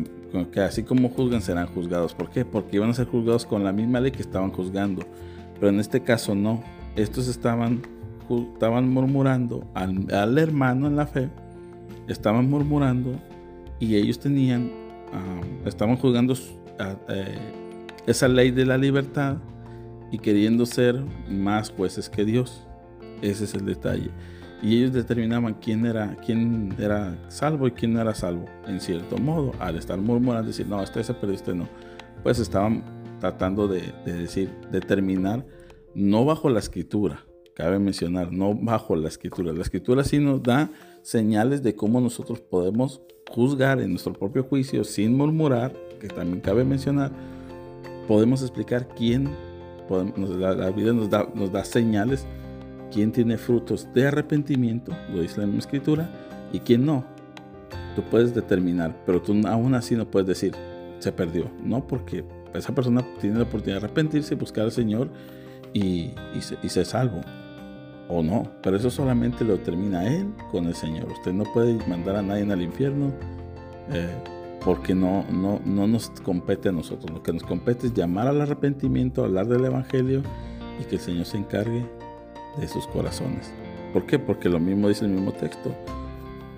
que 0.51 0.61
así 0.61 0.83
como 0.83 1.09
juzgan 1.09 1.41
serán 1.41 1.67
juzgados. 1.67 2.13
¿Por 2.13 2.29
qué? 2.29 2.45
Porque 2.45 2.77
iban 2.77 2.89
a 2.89 2.93
ser 2.93 3.07
juzgados 3.07 3.45
con 3.45 3.63
la 3.63 3.71
misma 3.71 3.99
ley 3.99 4.11
que 4.11 4.21
estaban 4.21 4.51
juzgando. 4.51 5.03
Pero 5.55 5.69
en 5.69 5.79
este 5.79 6.01
caso 6.01 6.35
no. 6.35 6.63
Estos 6.95 7.27
estaban, 7.27 7.81
murmurando 8.89 9.65
al, 9.73 10.37
hermano 10.37 10.87
en 10.87 10.95
la 10.95 11.05
fe. 11.05 11.29
Estaban 12.07 12.49
murmurando 12.49 13.13
y 13.79 13.95
ellos 13.95 14.19
tenían, 14.19 14.71
estaban 15.65 15.97
juzgando 15.97 16.33
eh, 17.09 17.37
esa 18.07 18.27
ley 18.27 18.51
de 18.51 18.65
la 18.65 18.77
libertad 18.77 19.37
y 20.11 20.17
queriendo 20.17 20.65
ser 20.65 21.01
más 21.29 21.69
jueces 21.69 22.09
que 22.09 22.25
Dios. 22.25 22.65
Ese 23.21 23.45
es 23.45 23.53
el 23.53 23.65
detalle. 23.65 24.09
Y 24.61 24.77
ellos 24.77 24.93
determinaban 24.93 25.55
quién 25.55 25.85
era, 25.85 26.15
quién 26.23 26.75
era 26.77 27.17
salvo 27.29 27.67
y 27.67 27.71
quién 27.71 27.93
no 27.93 28.01
era 28.01 28.13
salvo, 28.13 28.45
en 28.67 28.79
cierto 28.79 29.17
modo, 29.17 29.53
al 29.59 29.75
estar 29.75 29.97
murmurando, 29.99 30.47
decir, 30.47 30.67
no, 30.67 30.81
este 30.83 31.03
se 31.03 31.15
pero 31.15 31.33
este 31.33 31.55
no. 31.55 31.67
Pues 32.21 32.37
estaban 32.37 32.83
tratando 33.19 33.67
de, 33.67 33.91
decir, 34.05 34.51
determinar, 34.71 35.45
no 35.95 36.25
bajo 36.25 36.49
la 36.49 36.59
escritura, 36.59 37.25
cabe 37.55 37.79
mencionar, 37.79 38.31
no 38.31 38.53
bajo 38.53 38.95
la 38.95 39.07
escritura. 39.07 39.51
La 39.51 39.63
escritura 39.63 40.03
sí 40.03 40.19
nos 40.19 40.43
da 40.43 40.69
señales 41.01 41.63
de 41.63 41.75
cómo 41.75 41.99
nosotros 41.99 42.39
podemos 42.39 43.01
juzgar 43.31 43.81
en 43.81 43.89
nuestro 43.89 44.13
propio 44.13 44.43
juicio 44.43 44.83
sin 44.83 45.17
murmurar, 45.17 45.73
que 45.99 46.07
también 46.07 46.41
cabe 46.41 46.63
mencionar, 46.63 47.11
podemos 48.07 48.41
explicar 48.41 48.87
quién, 48.95 49.29
la, 50.37 50.69
vida 50.69 50.93
nos 50.93 51.09
da, 51.09 51.27
nos 51.33 51.51
da 51.51 51.63
señales 51.63 52.27
quién 52.91 53.11
tiene 53.11 53.37
frutos 53.37 53.87
de 53.93 54.07
arrepentimiento, 54.07 54.95
lo 55.11 55.21
dice 55.21 55.45
la 55.45 55.57
escritura, 55.57 56.09
y 56.53 56.59
quién 56.59 56.85
no. 56.85 57.05
Tú 57.95 58.03
puedes 58.03 58.33
determinar, 58.33 58.95
pero 59.05 59.21
tú 59.21 59.35
aún 59.47 59.73
así 59.73 59.95
no 59.95 60.09
puedes 60.09 60.27
decir, 60.27 60.53
se 60.99 61.11
perdió. 61.11 61.49
No, 61.63 61.87
porque 61.87 62.23
esa 62.53 62.73
persona 62.73 63.05
tiene 63.19 63.37
la 63.37 63.43
oportunidad 63.43 63.79
de 63.79 63.85
arrepentirse, 63.85 64.35
buscar 64.35 64.65
al 64.65 64.71
Señor 64.71 65.09
y, 65.73 66.11
y, 66.33 66.69
se, 66.69 66.85
salvo. 66.85 67.21
O 68.09 68.21
no, 68.21 68.43
pero 68.61 68.77
eso 68.77 68.89
solamente 68.89 69.43
lo 69.43 69.57
determina 69.57 70.05
Él 70.07 70.27
con 70.51 70.65
el 70.65 70.75
Señor. 70.75 71.11
Usted 71.11 71.33
no 71.33 71.43
puede 71.53 71.75
mandar 71.87 72.17
a 72.17 72.21
nadie 72.21 72.49
al 72.51 72.61
infierno 72.61 73.13
eh, 73.89 74.09
porque 74.63 74.93
no, 74.93 75.25
no, 75.31 75.61
no 75.65 75.87
nos 75.87 76.09
compete 76.21 76.69
a 76.69 76.71
nosotros. 76.71 77.11
Lo 77.11 77.23
que 77.23 77.31
nos 77.33 77.43
compete 77.43 77.87
es 77.87 77.93
llamar 77.93 78.27
al 78.27 78.41
arrepentimiento, 78.41 79.23
hablar 79.23 79.47
del 79.47 79.65
Evangelio 79.65 80.21
y 80.79 80.83
que 80.85 80.95
el 80.95 81.01
Señor 81.01 81.25
se 81.25 81.37
encargue 81.37 81.85
de 82.59 82.67
sus 82.67 82.87
corazones. 82.87 83.51
¿Por 83.93 84.05
qué? 84.05 84.19
Porque 84.19 84.49
lo 84.49 84.59
mismo 84.59 84.87
dice 84.87 85.05
el 85.05 85.11
mismo 85.11 85.31
texto. 85.33 85.75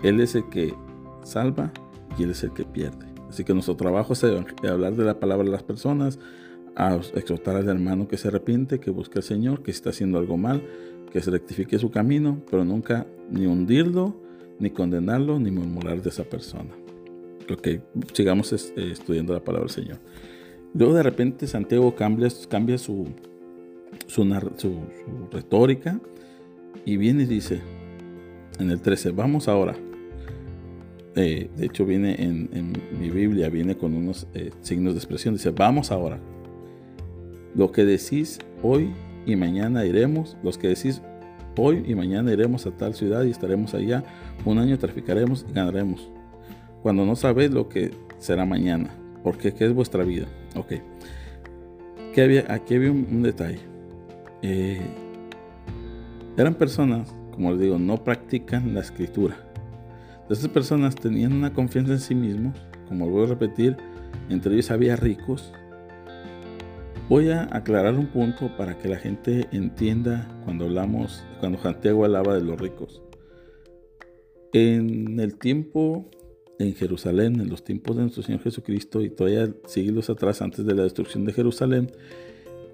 Él 0.04 0.20
es 0.20 0.36
el 0.36 0.48
que 0.50 0.74
salva 1.24 1.72
y 2.18 2.24
Él 2.24 2.32
es 2.32 2.44
el 2.44 2.54
que 2.54 2.66
pierde. 2.66 3.06
Así 3.30 3.44
que 3.44 3.54
nuestro 3.54 3.76
trabajo 3.76 4.14
es 4.14 4.24
hablar 4.24 4.96
de 4.96 5.04
la 5.04 5.20
palabra 5.20 5.46
de 5.46 5.52
las 5.52 5.64
personas, 5.64 6.20
a 6.76 6.96
exhortar 7.16 7.56
al 7.56 7.68
hermano 7.68 8.08
que 8.08 8.18
se 8.18 8.28
arrepiente, 8.28 8.80
que 8.80 8.92
busque 8.92 9.20
al 9.20 9.24
Señor, 9.24 9.64
que 9.64 9.72
está 9.72 9.92
haciendo 9.92 10.18
algo 10.18 10.38
mal, 10.38 10.64
que 11.12 11.22
se 11.22 11.32
rectifique 11.32 11.78
su 11.78 11.92
camino, 11.92 12.42
pero 12.50 12.66
nunca 12.66 13.06
ni 13.30 13.46
hundirlo, 13.46 14.16
ni 14.60 14.70
condenarlo, 14.72 15.40
ni 15.40 15.52
murmurar 15.52 16.02
de 16.02 16.10
esa 16.10 16.24
persona. 16.24 16.72
Ok, 17.52 17.68
sigamos 18.14 18.54
eh, 18.54 18.92
estudiando 18.92 19.34
la 19.34 19.44
palabra 19.44 19.68
del 19.68 19.84
Señor. 19.84 19.98
Luego 20.74 20.94
de 20.94 21.04
repente 21.04 21.46
Santiago 21.46 21.96
cambia 21.96 22.30
su, 22.78 23.08
su, 24.08 24.24
retórica 25.32 26.00
y 26.86 26.98
viene 26.98 27.24
y 27.24 27.26
dice 27.26 27.62
en 28.60 28.70
el 28.70 28.82
13, 28.82 29.12
vamos 29.12 29.48
ahora. 29.48 29.76
Eh, 31.16 31.50
de 31.56 31.66
hecho 31.66 31.86
viene 31.86 32.16
en, 32.20 32.74
mi 33.00 33.10
Biblia, 33.10 33.50
viene 33.50 33.76
con 33.76 33.94
unos 33.94 34.28
eh, 34.34 34.52
signos 34.62 34.94
de 34.94 35.00
expresión, 35.00 35.36
dice, 35.36 35.52
vamos 35.52 35.92
ahora. 35.92 36.20
Lo 37.56 37.72
que 37.72 37.86
decís 37.86 38.40
hoy 38.64 38.92
y 39.26 39.36
mañana 39.36 39.86
iremos, 39.86 40.38
los 40.44 40.58
que 40.58 40.70
decís 40.70 41.02
hoy 41.58 41.84
y 41.86 41.94
mañana 41.96 42.34
iremos 42.34 42.66
a 42.66 42.72
tal 42.72 42.96
ciudad 42.96 43.24
y 43.24 43.30
estaremos 43.30 43.74
allá, 43.74 44.04
un 44.46 44.58
año 44.58 44.78
traficaremos 44.78 45.46
y 45.50 45.54
ganaremos. 45.54 46.10
Cuando 46.82 47.06
no 47.06 47.16
sabéis 47.16 47.52
lo 47.52 47.70
que 47.70 47.92
será 48.18 48.46
mañana, 48.46 48.90
porque 49.24 49.54
qué 49.54 49.66
es 49.66 49.74
vuestra 49.74 50.04
vida. 50.04 50.28
Ok. 50.56 50.74
aquí 52.50 52.76
había 52.76 52.92
un 52.92 53.24
detalle. 53.24 53.73
Eh, 54.44 54.82
eran 56.38 56.54
personas, 56.56 57.16
como 57.32 57.52
les 57.52 57.62
digo, 57.62 57.80
no 57.80 58.04
practican 58.04 58.74
la 58.74 58.82
escritura. 58.82 59.38
Estas 60.30 60.50
personas 60.50 60.96
tenían 60.96 61.34
una 61.34 61.54
confianza 61.54 61.94
en 61.94 62.00
sí 62.00 62.14
mismos, 62.14 62.56
como 62.88 63.10
voy 63.10 63.24
a 63.24 63.28
repetir, 63.28 63.78
entre 64.30 64.54
ellos 64.54 64.70
había 64.70 64.96
ricos. 64.96 65.54
Voy 67.10 67.30
a 67.30 67.48
aclarar 67.52 67.96
un 67.96 68.08
punto 68.08 68.56
para 68.58 68.78
que 68.78 68.88
la 68.88 68.98
gente 68.98 69.48
entienda 69.52 70.28
cuando 70.44 70.66
hablamos, 70.66 71.24
cuando 71.40 71.60
Santiago 71.60 72.06
hablaba 72.06 72.36
de 72.36 72.42
los 72.42 72.60
ricos. 72.60 73.02
En 74.54 75.20
el 75.20 75.36
tiempo 75.36 76.10
en 76.60 76.76
Jerusalén, 76.76 77.40
en 77.40 77.50
los 77.50 77.64
tiempos 77.64 77.96
de 77.96 78.04
nuestro 78.04 78.24
Señor 78.24 78.42
Jesucristo 78.42 79.02
y 79.02 79.10
todavía 79.10 79.54
siglos 79.68 80.10
atrás, 80.10 80.42
antes 80.42 80.66
de 80.66 80.74
la 80.76 80.84
destrucción 80.84 81.26
de 81.26 81.34
Jerusalén, 81.34 81.92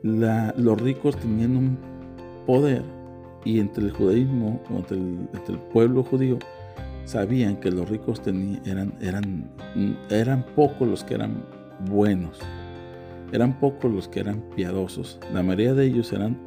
los 0.03 0.81
ricos 0.81 1.17
tenían 1.17 1.57
un 1.57 1.77
poder 2.45 2.83
y 3.45 3.59
entre 3.59 3.85
el 3.85 3.91
judaísmo, 3.91 4.61
entre 4.69 4.97
el, 4.97 5.59
pueblo 5.71 6.03
judío, 6.03 6.39
sabían 7.05 7.57
que 7.57 7.71
los 7.71 7.89
ricos 7.89 8.21
tenían, 8.21 8.61
eran, 8.65 8.93
eran, 9.01 9.49
eran 10.09 10.45
pocos 10.55 10.87
los 10.87 11.03
que 11.03 11.15
eran 11.15 11.43
buenos, 11.87 12.39
eran 13.31 13.59
pocos 13.59 13.91
los 13.91 14.07
que 14.07 14.19
eran 14.19 14.41
piadosos. 14.55 15.19
La 15.33 15.43
mayoría 15.43 15.73
de 15.73 15.85
ellos 15.85 16.11
eran, 16.11 16.37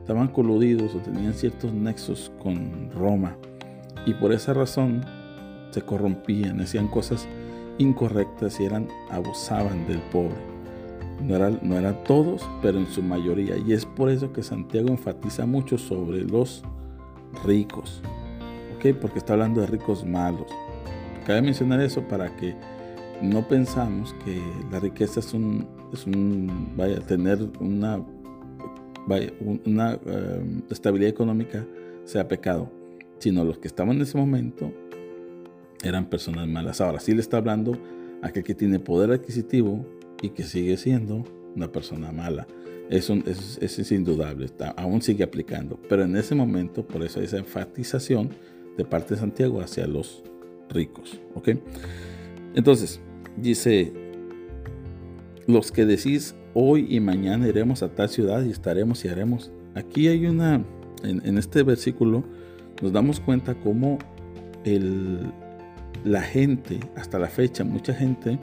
estaban 0.00 0.28
coludidos 0.28 0.94
o 0.94 0.98
tenían 0.98 1.34
ciertos 1.34 1.72
nexos 1.72 2.32
con 2.42 2.90
Roma 2.92 3.36
y 4.06 4.14
por 4.14 4.32
esa 4.32 4.54
razón 4.54 5.04
se 5.70 5.82
corrompían, 5.82 6.60
hacían 6.60 6.88
cosas 6.88 7.28
incorrectas 7.78 8.60
y 8.60 8.64
eran, 8.64 8.88
abusaban 9.10 9.86
del 9.86 10.00
pobre. 10.12 10.49
No 11.22 11.36
eran, 11.36 12.04
todos, 12.04 12.48
pero 12.62 12.78
en 12.78 12.86
su 12.86 13.02
mayoría. 13.02 13.56
Y 13.56 13.72
es 13.72 13.84
por 13.84 14.10
eso 14.10 14.32
que 14.32 14.42
Santiago 14.42 14.88
enfatiza 14.88 15.46
mucho 15.46 15.76
sobre 15.78 16.22
los 16.22 16.62
ricos. 17.44 18.02
¿Ok? 18.76 18.96
Porque 19.00 19.18
está 19.18 19.34
hablando 19.34 19.60
de 19.60 19.66
ricos 19.66 20.04
malos. 20.04 20.46
Cabe 21.26 21.42
mencionar 21.42 21.80
eso 21.80 22.02
para 22.08 22.34
que 22.36 22.54
no 23.22 23.46
pensamos 23.46 24.14
que 24.24 24.40
la 24.70 24.80
riqueza 24.80 25.20
es 25.20 25.34
un, 25.34 25.66
es 25.92 26.06
un 26.06 26.72
vaya, 26.76 27.00
tener 27.00 27.38
una, 27.60 28.02
vaya, 29.06 29.30
una 29.66 29.98
em, 30.06 30.62
estabilidad 30.70 31.10
económica 31.10 31.66
sea 32.04 32.26
pecado, 32.26 32.70
sino 33.18 33.44
los 33.44 33.58
que 33.58 33.68
estaban 33.68 33.96
en 33.96 34.02
ese 34.02 34.16
momento 34.16 34.72
eran 35.82 36.06
personas 36.06 36.48
malas. 36.48 36.80
Ahora 36.80 37.00
sí 37.00 37.14
le 37.14 37.20
está 37.20 37.36
hablando 37.36 37.78
a 38.22 38.28
aquel 38.28 38.42
que 38.42 38.54
tiene 38.54 38.78
poder 38.78 39.12
adquisitivo, 39.12 39.84
y 40.22 40.30
que 40.30 40.44
sigue 40.44 40.76
siendo 40.76 41.24
una 41.54 41.70
persona 41.70 42.12
mala. 42.12 42.46
Eso, 42.90 43.14
es 43.24 43.92
indudable, 43.92 44.46
está, 44.46 44.70
aún 44.70 45.00
sigue 45.00 45.22
aplicando. 45.22 45.78
Pero 45.88 46.02
en 46.02 46.16
ese 46.16 46.34
momento, 46.34 46.84
por 46.86 47.04
eso 47.04 47.20
hay 47.20 47.26
esa 47.26 47.38
enfatización 47.38 48.30
de 48.76 48.84
parte 48.84 49.14
de 49.14 49.20
Santiago 49.20 49.60
hacia 49.60 49.86
los 49.86 50.24
ricos. 50.70 51.20
¿ok? 51.34 51.50
Entonces, 52.54 53.00
dice, 53.36 53.92
los 55.46 55.70
que 55.70 55.86
decís 55.86 56.34
hoy 56.52 56.86
y 56.88 56.98
mañana 56.98 57.46
iremos 57.46 57.82
a 57.84 57.94
tal 57.94 58.08
ciudad 58.08 58.44
y 58.44 58.50
estaremos 58.50 59.04
y 59.04 59.08
haremos. 59.08 59.52
Aquí 59.76 60.08
hay 60.08 60.26
una, 60.26 60.64
en, 61.04 61.24
en 61.24 61.38
este 61.38 61.62
versículo, 61.62 62.24
nos 62.82 62.92
damos 62.92 63.20
cuenta 63.20 63.54
cómo 63.54 63.98
el, 64.64 65.32
la 66.04 66.22
gente, 66.22 66.80
hasta 66.96 67.18
la 67.18 67.28
fecha, 67.28 67.62
mucha 67.62 67.94
gente 67.94 68.38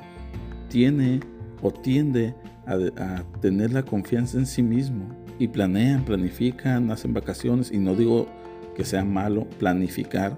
tiene 0.70 1.20
o 1.62 1.72
tiende 1.72 2.36
a, 2.66 3.24
tener 3.42 3.72
la 3.72 3.84
confianza 3.84 4.38
en 4.38 4.46
sí 4.46 4.62
mismo 4.62 5.06
y 5.40 5.48
planean, 5.48 6.04
planifican, 6.04 6.92
hacen 6.92 7.14
vacaciones 7.14 7.72
y 7.72 7.78
no 7.78 7.96
digo 7.96 8.28
que 8.76 8.84
sea 8.84 9.06
malo 9.06 9.48
planificar, 9.58 10.38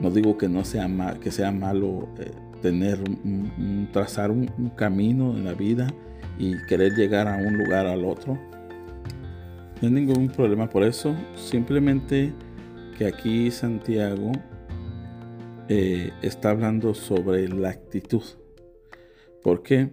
no 0.00 0.10
digo 0.10 0.36
que 0.36 0.48
no 0.48 0.64
sea 0.64 0.88
que 1.20 1.30
sea 1.30 1.50
malo 1.50 2.08
eh, 2.18 2.30
tener 2.62 2.98
trazar 3.92 4.30
un, 4.30 4.46
camino 4.76 5.36
en 5.36 5.44
la 5.44 5.54
vida 5.54 5.86
y 6.38 6.56
querer 6.66 6.94
llegar 6.94 7.28
a 7.28 7.36
un 7.36 7.56
lugar 7.58 7.86
al 7.86 8.04
otro. 8.04 8.38
No 9.80 9.88
hay 9.88 9.90
ningún 9.90 10.28
problema 10.28 10.68
por 10.68 10.82
eso, 10.82 11.14
simplemente 11.36 12.32
que 12.96 13.06
aquí 13.06 13.50
Santiago 13.50 14.32
eh, 15.68 16.10
está 16.22 16.50
hablando 16.50 16.94
sobre 16.94 17.48
la 17.48 17.70
actitud. 17.70 18.22
¿Por 19.42 19.62
qué? 19.62 19.90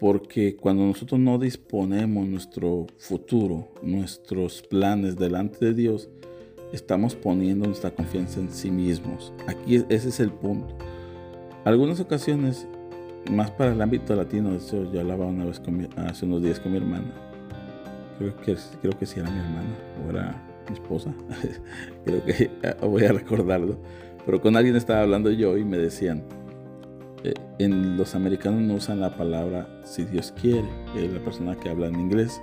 Porque 0.00 0.56
cuando 0.56 0.84
nosotros 0.84 1.20
no 1.20 1.38
disponemos 1.38 2.26
nuestro 2.26 2.86
futuro, 2.98 3.68
nuestros 3.82 4.62
planes 4.62 5.16
delante 5.16 5.64
de 5.64 5.74
Dios, 5.74 6.08
estamos 6.72 7.14
poniendo 7.14 7.66
nuestra 7.66 7.90
confianza 7.90 8.40
en 8.40 8.50
sí 8.50 8.70
mismos. 8.70 9.32
Aquí 9.46 9.76
ese 9.88 10.08
es 10.08 10.20
el 10.20 10.30
punto. 10.30 10.76
Algunas 11.64 12.00
ocasiones, 12.00 12.66
más 13.30 13.50
para 13.52 13.72
el 13.72 13.80
ámbito 13.80 14.14
latino, 14.14 14.54
hecho 14.54 14.90
yo 14.92 15.00
hablaba 15.00 15.26
una 15.26 15.44
vez 15.44 15.62
hace 15.96 16.26
unos 16.26 16.42
días 16.42 16.58
con 16.60 16.72
mi 16.72 16.78
hermana. 16.78 17.12
Creo 18.18 18.36
que, 18.36 18.56
creo 18.82 18.98
que 18.98 19.06
sí 19.06 19.20
era 19.20 19.30
mi 19.30 19.38
hermana 19.38 19.74
o 20.04 20.10
era 20.10 20.42
mi 20.68 20.74
esposa. 20.74 21.14
creo 22.04 22.24
que 22.24 22.50
voy 22.82 23.04
a 23.04 23.12
recordarlo. 23.12 23.78
Pero 24.26 24.40
con 24.40 24.56
alguien 24.56 24.76
estaba 24.76 25.02
hablando 25.02 25.30
yo 25.30 25.56
y 25.56 25.64
me 25.64 25.78
decían, 25.78 26.24
eh, 27.24 27.32
en 27.58 27.96
los 27.96 28.14
americanos 28.14 28.60
no 28.60 28.74
usan 28.74 29.00
la 29.00 29.16
palabra 29.16 29.66
si 29.84 30.04
Dios 30.04 30.32
quiere. 30.40 30.68
la 30.94 31.20
persona 31.20 31.56
que 31.56 31.70
habla 31.70 31.86
en 31.88 31.98
inglés 31.98 32.40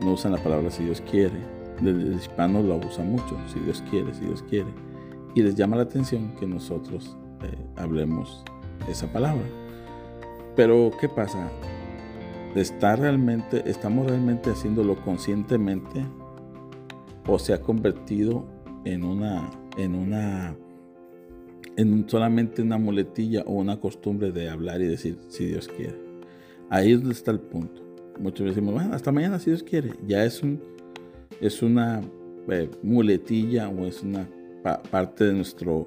no 0.00 0.12
usan 0.12 0.32
la 0.32 0.38
palabra 0.38 0.70
si 0.70 0.84
Dios 0.84 1.00
quiere. 1.10 1.38
El, 1.80 2.14
hispano 2.14 2.60
lo 2.60 2.76
usa 2.76 3.04
mucho, 3.04 3.36
si 3.52 3.60
Dios 3.60 3.84
quiere, 3.88 4.12
si 4.14 4.24
Dios 4.24 4.42
quiere. 4.48 4.68
Y 5.34 5.42
les 5.42 5.54
llama 5.54 5.76
la 5.76 5.82
atención 5.82 6.34
que 6.40 6.46
nosotros 6.46 7.16
eh, 7.42 7.56
hablemos 7.76 8.42
esa 8.88 9.06
palabra. 9.12 9.44
Pero 10.56 10.90
¿qué 11.00 11.08
pasa? 11.08 11.48
¿Está 12.56 12.96
realmente, 12.96 13.62
¿Estamos 13.66 14.06
realmente 14.06 14.50
haciéndolo 14.50 14.96
conscientemente 14.96 16.04
o 17.28 17.38
se 17.38 17.52
ha 17.52 17.60
convertido 17.60 18.46
en 18.84 19.04
una, 19.04 19.50
en 19.76 19.94
una 19.94 20.56
en 21.76 22.08
solamente 22.08 22.62
una 22.62 22.78
muletilla 22.78 23.42
o 23.42 23.52
una 23.52 23.78
costumbre 23.78 24.32
de 24.32 24.48
hablar 24.48 24.80
y 24.80 24.86
decir 24.86 25.18
si 25.28 25.46
Dios 25.46 25.68
quiere. 25.68 25.96
Ahí 26.70 26.92
es 26.92 26.98
donde 26.98 27.14
está 27.14 27.30
el 27.30 27.40
punto. 27.40 27.82
Muchos 28.18 28.46
decimos, 28.46 28.74
bueno, 28.74 28.94
hasta 28.94 29.12
mañana 29.12 29.38
si 29.38 29.50
Dios 29.50 29.62
quiere. 29.62 29.92
Ya 30.06 30.24
es, 30.24 30.42
un, 30.42 30.60
es 31.40 31.62
una 31.62 32.00
eh, 32.48 32.70
muletilla 32.82 33.68
o 33.68 33.86
es 33.86 34.02
una 34.02 34.26
parte 34.90 35.24
de, 35.24 35.34
nuestro, 35.34 35.86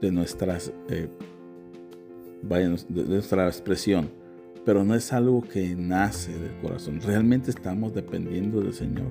de, 0.00 0.10
nuestras, 0.10 0.72
eh, 0.88 1.08
de 2.42 3.04
nuestra 3.04 3.46
expresión. 3.46 4.10
Pero 4.64 4.84
no 4.84 4.94
es 4.94 5.12
algo 5.12 5.42
que 5.42 5.74
nace 5.74 6.36
del 6.36 6.56
corazón. 6.60 7.00
Realmente 7.00 7.50
estamos 7.50 7.94
dependiendo 7.94 8.60
del 8.60 8.74
Señor. 8.74 9.10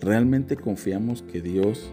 Realmente 0.00 0.56
confiamos 0.56 1.22
que 1.22 1.42
Dios 1.42 1.92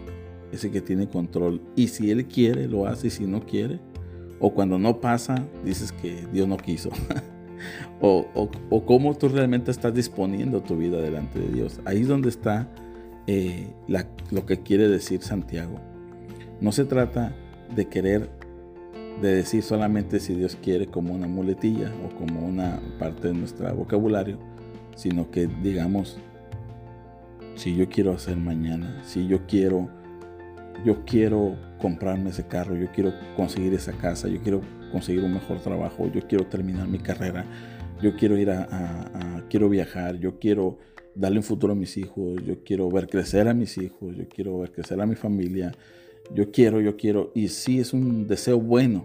ese 0.52 0.70
que 0.70 0.80
tiene 0.80 1.08
control. 1.08 1.60
Y 1.76 1.88
si 1.88 2.10
Él 2.10 2.26
quiere, 2.26 2.68
lo 2.68 2.86
hace, 2.86 3.08
y 3.08 3.10
si 3.10 3.26
no 3.26 3.44
quiere, 3.44 3.80
o 4.40 4.54
cuando 4.54 4.78
no 4.78 5.00
pasa, 5.00 5.46
dices 5.64 5.92
que 5.92 6.26
Dios 6.32 6.46
no 6.48 6.56
quiso. 6.56 6.90
o, 8.00 8.26
o, 8.70 8.86
cómo 8.86 9.14
tú 9.16 9.28
realmente 9.28 9.70
estás 9.70 9.94
disponiendo 9.94 10.62
tu 10.62 10.76
vida 10.76 11.00
delante 11.00 11.38
de 11.38 11.48
Dios. 11.48 11.80
Ahí 11.84 12.02
es 12.02 12.08
donde 12.08 12.28
está 12.28 12.68
eh, 13.26 13.68
lo 14.30 14.46
que 14.46 14.60
quiere 14.60 14.88
decir 14.88 15.22
Santiago. 15.22 15.80
No 16.60 16.72
se 16.72 16.84
trata 16.84 17.34
de 17.74 17.86
querer, 17.86 18.30
de 19.20 19.34
decir 19.34 19.62
solamente 19.62 20.20
si 20.20 20.34
Dios 20.34 20.56
quiere 20.60 20.86
como 20.86 21.14
una 21.14 21.28
muletilla 21.28 21.92
o 22.04 22.16
como 22.16 22.46
una 22.46 22.80
parte 22.98 23.28
de 23.28 23.34
nuestro 23.34 23.72
vocabulario, 23.74 24.38
sino 24.96 25.30
que 25.30 25.48
digamos, 25.62 26.18
si 27.54 27.74
yo 27.74 27.88
quiero 27.88 28.12
hacer 28.12 28.36
mañana, 28.36 29.02
si 29.04 29.26
yo 29.26 29.46
quiero 29.46 29.88
yo 30.84 31.04
quiero 31.04 31.56
comprarme 31.80 32.30
ese 32.30 32.46
carro, 32.46 32.76
yo 32.76 32.88
quiero 32.92 33.12
conseguir 33.36 33.74
esa 33.74 33.92
casa, 33.92 34.28
yo 34.28 34.40
quiero 34.40 34.60
conseguir 34.92 35.24
un 35.24 35.34
mejor 35.34 35.60
trabajo, 35.60 36.10
yo 36.12 36.20
quiero 36.26 36.46
terminar 36.46 36.88
mi 36.88 36.98
carrera, 36.98 37.44
yo 38.02 38.16
quiero 38.16 38.38
ir 38.38 38.50
a, 38.50 39.44
quiero 39.48 39.68
viajar, 39.68 40.18
yo 40.18 40.38
quiero 40.38 40.78
darle 41.14 41.38
un 41.38 41.44
futuro 41.44 41.72
a 41.72 41.76
mis 41.76 41.96
hijos, 41.96 42.42
yo 42.44 42.62
quiero 42.64 42.88
ver 42.90 43.08
crecer 43.08 43.48
a 43.48 43.54
mis 43.54 43.76
hijos, 43.78 44.16
yo 44.16 44.28
quiero 44.28 44.58
ver 44.58 44.72
crecer 44.72 45.00
a 45.00 45.06
mi 45.06 45.14
familia, 45.14 45.72
yo 46.32 46.50
quiero, 46.50 46.80
yo 46.80 46.96
quiero, 46.96 47.32
y 47.34 47.48
sí 47.48 47.80
es 47.80 47.92
un 47.92 48.26
deseo 48.26 48.60
bueno, 48.60 49.04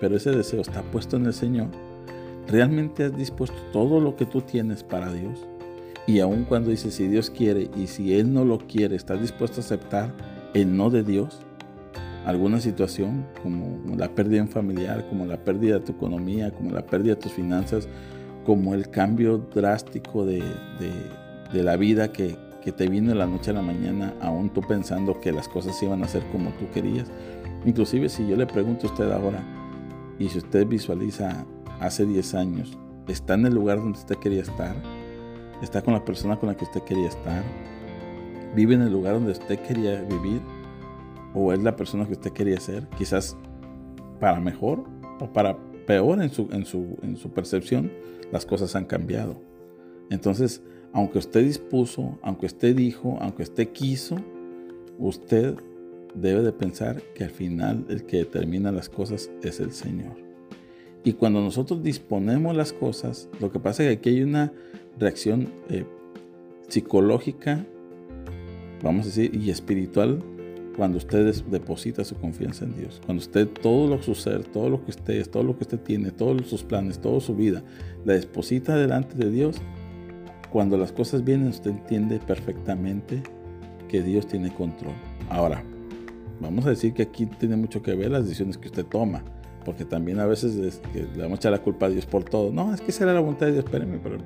pero 0.00 0.16
ese 0.16 0.30
deseo 0.30 0.60
está 0.60 0.82
puesto 0.82 1.16
en 1.16 1.26
el 1.26 1.32
Señor. 1.32 1.68
¿Realmente 2.48 3.04
has 3.04 3.16
dispuesto 3.16 3.56
todo 3.72 4.00
lo 4.00 4.16
que 4.16 4.26
tú 4.26 4.40
tienes 4.40 4.82
para 4.82 5.12
Dios? 5.12 5.46
Y 6.06 6.18
aun 6.18 6.44
cuando 6.44 6.70
dices 6.70 6.94
si 6.94 7.06
Dios 7.06 7.30
quiere 7.30 7.70
y 7.76 7.86
si 7.86 8.14
Él 8.14 8.32
no 8.32 8.44
lo 8.44 8.58
quiere, 8.58 8.96
¿estás 8.96 9.20
dispuesto 9.20 9.60
a 9.60 9.64
aceptar 9.64 10.12
el 10.54 10.76
no 10.76 10.90
de 10.90 11.02
Dios, 11.02 11.40
alguna 12.26 12.60
situación 12.60 13.26
como 13.42 13.96
la 13.96 14.08
pérdida 14.08 14.46
familiar, 14.46 15.06
como 15.08 15.26
la 15.26 15.38
pérdida 15.38 15.78
de 15.78 15.86
tu 15.86 15.92
economía, 15.92 16.50
como 16.52 16.70
la 16.70 16.82
pérdida 16.82 17.14
de 17.14 17.20
tus 17.20 17.32
finanzas, 17.32 17.88
como 18.44 18.74
el 18.74 18.90
cambio 18.90 19.38
drástico 19.38 20.24
de, 20.24 20.42
la 21.52 21.76
vida 21.76 22.12
que, 22.12 22.36
te 22.76 22.88
vino 22.88 23.08
de 23.08 23.16
la 23.16 23.26
noche 23.26 23.50
a 23.50 23.54
la 23.54 23.62
mañana, 23.62 24.14
aún 24.20 24.50
tú 24.50 24.60
pensando 24.60 25.20
que 25.20 25.32
las 25.32 25.48
cosas 25.48 25.80
iban 25.82 26.02
a 26.04 26.08
ser 26.08 26.22
como 26.30 26.50
tú 26.50 26.70
querías. 26.72 27.08
Inclusive 27.64 28.08
si 28.08 28.26
yo 28.26 28.36
le 28.36 28.46
pregunto 28.46 28.86
a 28.86 28.90
usted 28.90 29.10
ahora, 29.10 29.42
y 30.18 30.28
si 30.28 30.38
usted 30.38 30.66
visualiza 30.66 31.44
hace 31.80 32.06
10 32.06 32.34
años, 32.34 32.78
¿está 33.08 33.34
en 33.34 33.46
el 33.46 33.54
lugar 33.54 33.78
donde 33.78 33.98
usted 33.98 34.16
quería 34.16 34.42
estar? 34.42 34.76
¿Está 35.60 35.82
con 35.82 35.94
la 35.94 36.04
persona 36.04 36.38
con 36.38 36.48
la 36.48 36.56
que 36.56 36.64
usted 36.64 36.82
quería 36.82 37.08
estar? 37.08 37.42
Vive 38.54 38.74
en 38.74 38.82
el 38.82 38.92
lugar 38.92 39.14
donde 39.14 39.32
usted 39.32 39.58
quería 39.60 40.02
vivir 40.02 40.40
o 41.34 41.52
es 41.52 41.62
la 41.62 41.76
persona 41.76 42.06
que 42.06 42.12
usted 42.12 42.32
quería 42.32 42.60
ser, 42.60 42.86
quizás 42.98 43.36
para 44.20 44.40
mejor 44.40 44.84
o 45.20 45.32
para 45.32 45.56
peor 45.86 46.22
en 46.22 46.30
su, 46.30 46.48
en 46.52 46.64
su, 46.64 46.98
en 47.02 47.16
su 47.16 47.30
percepción, 47.30 47.90
las 48.30 48.46
cosas 48.46 48.76
han 48.76 48.84
cambiado. 48.84 49.40
Entonces, 50.10 50.62
aunque 50.92 51.18
usted 51.18 51.44
dispuso, 51.44 52.18
aunque 52.22 52.46
usted 52.46 52.76
dijo, 52.76 53.18
aunque 53.20 53.42
usted 53.42 53.68
quiso, 53.72 54.16
usted 54.98 55.56
debe 56.14 56.42
de 56.42 56.52
pensar 56.52 57.02
que 57.14 57.24
al 57.24 57.30
final 57.30 57.86
el 57.88 58.04
que 58.04 58.18
determina 58.18 58.70
las 58.70 58.88
cosas 58.88 59.30
es 59.42 59.60
el 59.60 59.72
Señor. 59.72 60.16
Y 61.04 61.14
cuando 61.14 61.40
nosotros 61.40 61.82
disponemos 61.82 62.54
las 62.54 62.72
cosas, 62.72 63.28
lo 63.40 63.50
que 63.50 63.58
pasa 63.58 63.82
es 63.82 63.88
que 63.88 63.94
aquí 63.94 64.10
hay 64.10 64.22
una 64.22 64.52
reacción 64.98 65.48
eh, 65.68 65.84
psicológica 66.68 67.66
vamos 68.82 69.02
a 69.02 69.08
decir, 69.08 69.34
y 69.34 69.50
espiritual 69.50 70.18
cuando 70.76 70.98
usted 70.98 71.34
deposita 71.50 72.04
su 72.04 72.16
confianza 72.16 72.64
en 72.64 72.76
Dios. 72.76 73.00
Cuando 73.04 73.20
usted 73.20 73.48
todo 73.48 73.88
lo 73.88 74.02
su 74.02 74.14
ser, 74.14 74.44
todo 74.44 74.70
lo 74.70 74.84
que 74.84 74.90
usted 74.90 75.14
es, 75.14 75.30
todo 75.30 75.42
lo 75.42 75.56
que 75.56 75.64
usted 75.64 75.78
tiene, 75.78 76.10
todos 76.10 76.46
sus 76.48 76.62
planes, 76.62 76.98
toda 76.98 77.20
su 77.20 77.34
vida, 77.34 77.62
la 78.04 78.14
deposita 78.14 78.76
delante 78.76 79.16
de 79.16 79.30
Dios, 79.30 79.60
cuando 80.50 80.76
las 80.76 80.92
cosas 80.92 81.24
vienen 81.24 81.48
usted 81.48 81.70
entiende 81.70 82.18
perfectamente 82.18 83.22
que 83.88 84.02
Dios 84.02 84.26
tiene 84.26 84.52
control. 84.52 84.94
Ahora, 85.28 85.62
vamos 86.40 86.66
a 86.66 86.70
decir 86.70 86.92
que 86.94 87.02
aquí 87.02 87.26
tiene 87.26 87.56
mucho 87.56 87.82
que 87.82 87.94
ver 87.94 88.10
las 88.10 88.24
decisiones 88.24 88.58
que 88.58 88.68
usted 88.68 88.84
toma, 88.86 89.22
porque 89.64 89.84
también 89.84 90.18
a 90.18 90.26
veces 90.26 90.56
le 90.56 91.22
vamos 91.22 91.38
a 91.38 91.40
echar 91.40 91.52
la 91.52 91.62
culpa 91.62 91.86
a 91.86 91.90
Dios 91.90 92.06
por 92.06 92.24
todo. 92.24 92.52
No, 92.52 92.74
es 92.74 92.80
que 92.80 92.90
esa 92.90 93.04
era 93.04 93.14
la 93.14 93.20
voluntad 93.20 93.46
de 93.46 93.52
Dios, 93.52 93.64
espéreme, 93.64 93.98
pero 94.02 94.18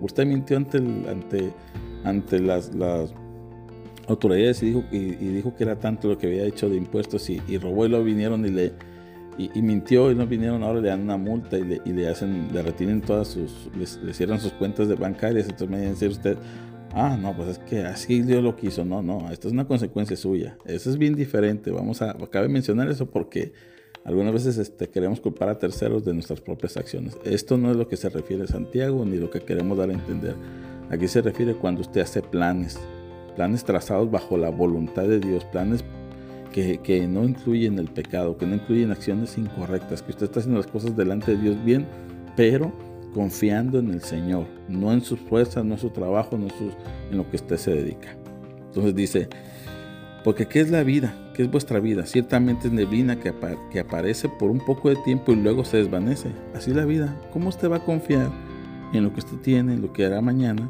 usted 0.00 0.26
mintió 0.26 0.56
ante, 0.56 0.78
ante, 0.78 1.52
ante 2.04 2.40
las, 2.40 2.74
las 2.74 3.12
autoridades 4.08 4.62
y 4.62 4.66
dijo, 4.66 4.84
y, 4.90 5.14
dijo 5.14 5.54
que 5.54 5.64
era 5.64 5.78
tanto 5.78 6.08
lo 6.08 6.18
que 6.18 6.26
había 6.26 6.44
hecho 6.44 6.68
de 6.68 6.76
impuestos 6.76 7.28
y, 7.30 7.40
robó 7.58 7.86
y 7.86 7.88
lo 7.90 8.02
vinieron 8.02 8.44
y 8.44 8.50
le 8.50 8.72
y, 9.36 9.62
mintió 9.62 10.10
y 10.10 10.14
no 10.14 10.26
vinieron 10.26 10.62
ahora 10.62 10.80
le 10.80 10.88
dan 10.88 11.02
una 11.02 11.16
multa 11.16 11.58
y 11.58 11.64
le, 11.64 11.80
y 11.84 11.92
le 11.92 12.08
hacen 12.08 12.48
le 12.52 12.62
retienen 12.62 13.02
todas 13.02 13.28
sus 13.28 13.70
le, 13.76 14.12
cierran 14.12 14.40
sus 14.40 14.52
cuentas 14.52 14.88
de 14.88 14.94
bancarias. 14.96 15.44
Entonces 15.48 15.68
me 15.68 15.88
dice 15.88 16.08
usted 16.08 16.36
ah 16.92 17.16
no 17.20 17.36
pues 17.36 17.50
es 17.50 17.58
que 17.58 17.82
así 17.82 18.22
Dios 18.22 18.42
lo 18.42 18.56
quiso 18.56 18.84
no 18.84 19.02
no 19.02 19.30
esto 19.30 19.48
es 19.48 19.52
una 19.52 19.66
consecuencia 19.66 20.16
suya 20.16 20.56
eso 20.64 20.90
es 20.90 20.96
bien 20.96 21.14
diferente 21.14 21.70
vamos 21.70 22.00
a 22.02 22.16
cabe 22.30 22.48
mencionar 22.48 22.88
eso 22.88 23.10
porque 23.10 23.52
algunas 24.04 24.32
veces 24.32 24.56
este, 24.56 24.88
queremos 24.88 25.20
culpar 25.20 25.50
a 25.50 25.58
terceros 25.58 26.02
de 26.04 26.14
nuestras 26.14 26.40
propias 26.40 26.78
acciones 26.78 27.18
esto 27.24 27.58
no 27.58 27.70
es 27.70 27.76
lo 27.76 27.88
que 27.88 27.98
se 27.98 28.08
refiere 28.08 28.46
Santiago 28.46 29.04
ni 29.04 29.18
lo 29.18 29.30
que 29.30 29.40
queremos 29.40 29.76
dar 29.76 29.90
a 29.90 29.92
entender 29.92 30.34
aquí 30.90 31.08
se 31.08 31.20
refiere 31.20 31.54
cuando 31.54 31.82
usted 31.82 32.00
hace 32.00 32.22
planes 32.22 32.78
planes 33.38 33.62
trazados 33.62 34.10
bajo 34.10 34.36
la 34.36 34.50
voluntad 34.50 35.04
de 35.04 35.20
Dios, 35.20 35.44
planes 35.44 35.84
que, 36.52 37.06
no 37.06 37.22
incluyen 37.22 37.78
el 37.78 37.86
pecado, 37.86 38.36
que 38.36 38.44
no 38.46 38.56
incluyen 38.56 38.90
acciones 38.90 39.38
incorrectas, 39.38 40.02
que 40.02 40.10
usted 40.10 40.24
está 40.24 40.40
haciendo 40.40 40.60
las 40.60 40.66
cosas 40.66 40.96
delante 40.96 41.36
de 41.36 41.42
Dios 41.42 41.64
bien, 41.64 41.86
pero 42.34 42.72
confiando 43.14 43.78
en 43.78 43.90
el 43.90 44.02
Señor, 44.02 44.46
no 44.68 44.92
en 44.92 45.02
sus 45.02 45.20
fuerzas, 45.20 45.64
no 45.64 45.74
en 45.74 45.80
su 45.80 45.90
trabajo, 45.90 46.36
no 46.36 46.48
en, 46.48 47.16
lo 47.16 47.30
que 47.30 47.36
usted 47.36 47.58
se 47.58 47.70
dedica. 47.70 48.08
Entonces 48.66 48.96
dice, 48.96 49.28
porque 50.24 50.46
¿qué 50.46 50.58
es 50.58 50.72
la 50.72 50.82
vida? 50.82 51.14
¿Qué 51.32 51.42
es 51.42 51.50
vuestra 51.50 51.78
vida? 51.78 52.06
Ciertamente 52.06 52.66
es 52.66 52.72
neblina 52.72 53.20
que, 53.20 53.32
que 53.70 53.78
aparece 53.78 54.28
por 54.28 54.50
un 54.50 54.58
poco 54.58 54.88
de 54.88 54.96
tiempo 55.04 55.30
y 55.30 55.36
luego 55.36 55.64
se 55.64 55.76
desvanece. 55.76 56.32
Así 56.56 56.70
es 56.70 56.76
la 56.76 56.86
vida. 56.86 57.16
¿Cómo 57.32 57.50
usted 57.50 57.70
va 57.70 57.76
a 57.76 57.84
confiar 57.84 58.32
en 58.92 59.04
lo 59.04 59.12
que 59.12 59.20
usted 59.20 59.36
tiene, 59.36 59.74
en 59.74 59.82
lo 59.82 59.92
que 59.92 60.04
hará 60.04 60.20
mañana, 60.20 60.68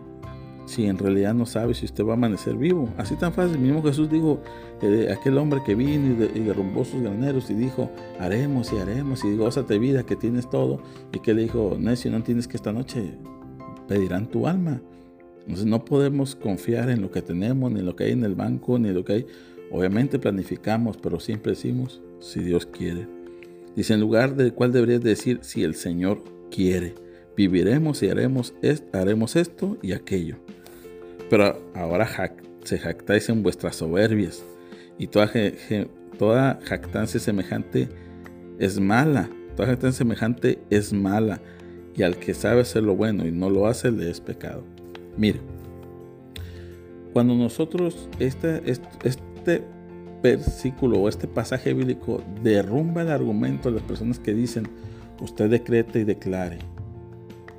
si 0.68 0.86
en 0.86 0.98
realidad 0.98 1.34
no 1.34 1.46
sabe 1.46 1.74
si 1.74 1.86
usted 1.86 2.04
va 2.04 2.10
a 2.10 2.14
amanecer 2.14 2.56
vivo? 2.56 2.88
Así 2.96 3.16
tan 3.16 3.32
fácil. 3.32 3.58
Mismo 3.58 3.82
Jesús 3.82 4.10
dijo, 4.10 4.40
eh, 4.82 5.08
aquel 5.10 5.38
hombre 5.38 5.60
que 5.64 5.74
vino 5.74 6.12
y, 6.34 6.40
derrumbó 6.40 6.84
sus 6.84 7.02
graneros 7.02 7.50
y 7.50 7.54
dijo, 7.54 7.90
haremos 8.20 8.72
y 8.72 8.76
haremos 8.76 9.24
y 9.24 9.34
gózate 9.34 9.78
vida 9.78 10.04
que 10.04 10.14
tienes 10.14 10.48
todo. 10.48 10.80
Y 11.12 11.20
que 11.20 11.34
le 11.34 11.42
dijo, 11.42 11.76
necio, 11.78 12.10
no 12.10 12.22
tienes 12.22 12.46
que 12.46 12.56
esta 12.56 12.72
noche 12.72 13.14
pedirán 13.88 14.26
tu 14.26 14.46
alma. 14.46 14.80
Entonces 15.40 15.66
no 15.66 15.84
podemos 15.84 16.36
confiar 16.36 16.90
en 16.90 17.00
lo 17.00 17.10
que 17.10 17.22
tenemos, 17.22 17.72
ni 17.72 17.80
en 17.80 17.86
lo 17.86 17.96
que 17.96 18.04
hay 18.04 18.12
en 18.12 18.24
el 18.24 18.34
banco, 18.34 18.78
ni 18.78 18.88
en 18.88 18.94
lo 18.94 19.04
que 19.04 19.12
hay. 19.14 19.26
Obviamente 19.70 20.18
planificamos, 20.18 20.98
pero 20.98 21.18
siempre 21.20 21.52
decimos, 21.52 22.02
si 22.20 22.40
Dios 22.40 22.66
quiere. 22.66 23.08
Dice, 23.74 23.94
en 23.94 24.00
lugar 24.00 24.36
del 24.36 24.52
cual 24.52 24.72
deberías 24.72 25.02
decir, 25.02 25.40
si 25.42 25.64
el 25.64 25.74
Señor 25.74 26.22
quiere, 26.50 26.94
viviremos 27.36 28.02
y 28.02 28.08
haremos, 28.08 28.54
haremos 28.92 29.36
esto 29.36 29.78
y 29.82 29.92
aquello. 29.92 30.36
Pero 31.30 31.60
ahora 31.74 32.08
se 32.64 32.78
jactáis 32.78 33.28
en 33.28 33.42
vuestras 33.42 33.76
soberbias, 33.76 34.44
y 34.98 35.06
toda, 35.06 36.58
jactancia 36.64 37.20
semejante 37.20 37.88
es 38.58 38.80
mala. 38.80 39.30
Toda 39.56 39.68
jactancia 39.68 39.98
semejante 39.98 40.58
es 40.70 40.92
mala, 40.92 41.40
y 41.94 42.02
al 42.02 42.16
que 42.16 42.34
sabe 42.34 42.62
hacer 42.62 42.82
lo 42.82 42.96
bueno 42.96 43.26
y 43.26 43.30
no 43.30 43.48
lo 43.50 43.66
hace, 43.66 43.90
le 43.90 44.10
es 44.10 44.20
pecado. 44.20 44.64
Mire, 45.16 45.40
cuando 47.12 47.34
nosotros, 47.34 48.08
este, 48.18 48.62
este, 48.64 49.64
versículo 50.22 50.98
o 50.98 51.08
este 51.08 51.28
pasaje 51.28 51.72
bíblico 51.72 52.22
derrumba 52.42 53.02
el 53.02 53.10
argumento 53.10 53.70
de 53.70 53.76
las 53.76 53.84
personas 53.84 54.18
que 54.18 54.34
dicen, 54.34 54.68
usted 55.20 55.48
decrete 55.48 56.00
y 56.00 56.04
declare, 56.04 56.58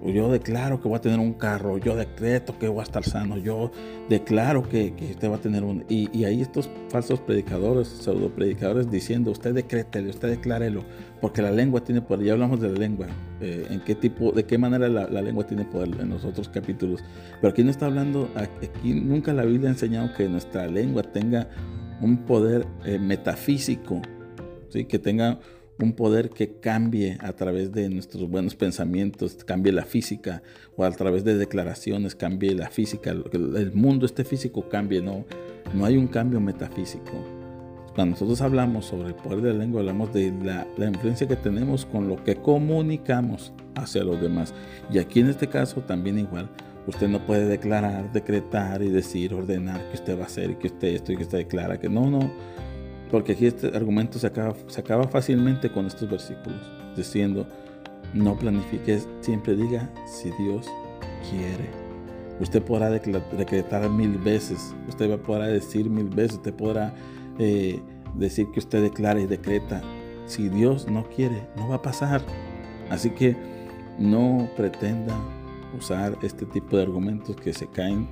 yo 0.06 0.32
declaro 0.32 0.82
que 0.82 0.88
voy 0.88 0.98
a 0.98 1.02
tener 1.02 1.20
un 1.20 1.34
carro, 1.34 1.78
yo 1.78 1.96
decreto 1.96 2.58
que 2.58 2.68
voy 2.68 2.80
a 2.80 2.84
estar 2.84 3.04
sano, 3.04 3.38
yo 3.38 3.72
declaro 4.08 4.68
que, 4.68 4.94
usted 5.12 5.30
va 5.30 5.36
a 5.36 5.42
tener 5.42 5.64
un... 5.64 5.84
Y, 5.90 6.10
y 6.18 6.24
ahí 6.24 6.42
estos 6.42 6.70
falsos 6.90 7.20
predicadores, 7.20 7.88
pseudo 7.88 8.30
predicadores 8.30 8.90
diciendo, 8.90 9.32
usted 9.32 9.54
decrételo, 9.54 10.10
usted 10.10 10.30
declárelo, 10.30 10.86
porque 11.20 11.42
la 11.42 11.52
lengua 11.52 11.84
tiene 11.84 12.02
poder, 12.02 12.26
ya 12.26 12.34
hablamos 12.34 12.62
de 12.62 12.70
la 12.70 12.80
lengua, 12.80 13.08
eh, 13.42 13.68
en 13.70 13.82
qué 13.82 13.96
tipo, 13.96 14.32
de 14.32 14.46
qué 14.46 14.58
manera 14.58 14.88
la, 14.88 15.22
lengua 15.22 15.46
tiene 15.46 15.66
poder 15.66 15.90
en 16.00 16.10
los 16.10 16.24
otros 16.24 16.48
capítulos, 16.48 17.04
pero 17.42 17.52
aquí 17.52 17.64
no 17.64 17.72
está 17.72 17.88
hablando, 17.88 18.30
aquí 18.36 18.94
nunca 18.94 19.34
la 19.34 19.44
Biblia 19.44 19.70
ha 19.70 19.74
enseñado 19.74 20.14
que 20.16 20.30
nuestra 20.30 20.68
lengua 20.68 21.04
tenga 21.04 21.50
un 22.02 22.18
poder 22.26 22.66
eh, 22.86 22.98
metafísico, 23.00 24.02
¿sí? 24.70 24.86
que 24.86 24.98
tenga 24.98 25.40
un 25.82 25.94
poder 25.94 26.30
que 26.30 26.60
cambie 26.60 27.18
a 27.22 27.34
través 27.34 27.72
de 27.72 27.90
nuestros 27.90 28.30
buenos 28.30 28.56
pensamientos, 28.56 29.38
cambie 29.46 29.72
la 29.72 29.86
física, 29.86 30.44
o 30.76 30.84
a 30.84 30.92
través 30.92 31.24
de 31.24 31.38
declaraciones 31.38 32.16
cambie 32.16 32.54
la 32.54 32.70
física, 32.70 33.12
el 33.12 33.72
mundo 33.74 34.06
este 34.06 34.24
físico 34.26 34.68
cambie, 34.68 35.02
no, 35.02 35.26
no 35.74 35.86
hay 35.86 35.98
un 35.98 36.08
cambio 36.08 36.42
metafísico. 36.42 37.12
Cuando 37.96 38.12
nosotros 38.12 38.42
hablamos 38.42 38.86
sobre 38.86 39.10
el 39.10 39.16
poder 39.16 39.42
de 39.42 39.54
la 39.54 39.60
lengua, 39.60 39.82
hablamos 39.82 40.14
de 40.14 40.32
la, 40.44 40.68
la 40.78 40.88
influencia 40.88 41.28
que 41.28 41.36
tenemos 41.36 41.86
con 41.86 42.08
lo 42.08 42.24
que 42.24 42.36
comunicamos 42.36 43.54
hacia 43.76 44.04
los 44.04 44.22
demás. 44.22 44.54
Y 44.92 45.00
aquí 45.00 45.22
en 45.22 45.30
este 45.30 45.48
caso 45.48 45.82
también 45.82 46.20
igual, 46.20 46.50
usted 46.88 47.08
no 47.08 47.26
puede 47.26 47.46
declarar, 47.46 48.12
decretar 48.12 48.82
y 48.82 48.90
decir, 48.90 49.34
ordenar 49.34 49.90
que 49.90 49.96
usted 49.96 50.18
va 50.18 50.24
a 50.24 50.28
hacer 50.28 50.58
que 50.58 50.68
usted 50.68 50.90
esto 50.90 51.12
y 51.12 51.18
que 51.18 51.24
usted 51.24 51.40
declara 51.40 51.80
que 51.80 51.90
no, 51.90 52.10
no 52.10 52.32
porque 53.10 53.34
aquí 53.34 53.46
este 53.46 53.68
argumento 53.68 54.20
se 54.20 54.28
acaba, 54.28 54.56
se 54.68 54.80
acaba 54.80 55.08
fácilmente 55.08 55.72
con 55.72 55.86
estos 55.86 56.10
versículos, 56.10 56.60
diciendo, 56.96 57.48
no 58.14 58.38
planifiques, 58.38 59.08
siempre 59.22 59.56
diga 59.56 59.90
si 60.06 60.32
Dios 60.32 60.68
quiere. 61.30 61.70
Usted 62.40 62.62
podrá 62.62 62.90
decretar 62.90 63.90
mil 63.90 64.18
veces, 64.18 64.74
usted 64.88 65.20
podrá 65.20 65.48
decir 65.48 65.90
mil 65.90 66.08
veces, 66.08 66.38
usted 66.38 66.54
podrá 66.54 66.94
eh, 67.38 67.82
decir 68.16 68.48
que 68.54 68.60
usted 68.60 68.82
declara 68.82 69.20
y 69.20 69.28
decreta. 69.28 69.82
Si 70.26 70.48
Dios 70.48 70.88
no 70.88 71.04
quiere, 71.10 71.48
no 71.58 71.68
va 71.68 71.76
a 71.76 71.82
pasar. 71.82 72.22
Así 72.90 73.10
que 73.10 73.36
no 73.98 74.48
pretenda 74.56 75.16
usar 75.78 76.18
este 76.22 76.46
tipo 76.46 76.78
de 76.78 76.84
argumentos 76.84 77.36
que 77.36 77.54
se 77.54 77.68
caen 77.68 78.08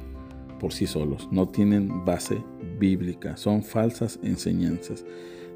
por 0.59 0.73
sí 0.73 0.87
solos, 0.87 1.27
no 1.31 1.47
tienen 1.47 2.03
base 2.03 2.43
bíblica, 2.77 3.37
son 3.37 3.63
falsas 3.63 4.19
enseñanzas. 4.23 5.05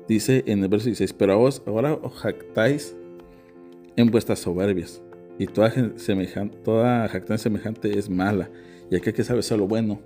Dice 0.07 0.43
en 0.47 0.63
el 0.63 0.69
verso 0.69 0.85
16, 0.87 1.13
pero 1.13 1.37
vos 1.37 1.61
ahora 1.65 1.93
os 1.93 2.13
jactáis 2.13 2.95
en 3.95 4.09
vuestras 4.11 4.39
soberbias, 4.39 5.01
y 5.37 5.45
toda, 5.45 5.71
semejante, 5.97 6.57
toda 6.63 7.07
jactancia 7.07 7.43
semejante 7.43 7.97
es 7.97 8.09
mala, 8.09 8.49
y 8.89 8.95
aquel 8.95 9.13
que 9.13 9.23
sabe 9.23 9.39
hacer 9.39 9.57
lo 9.57 9.67
bueno 9.67 10.01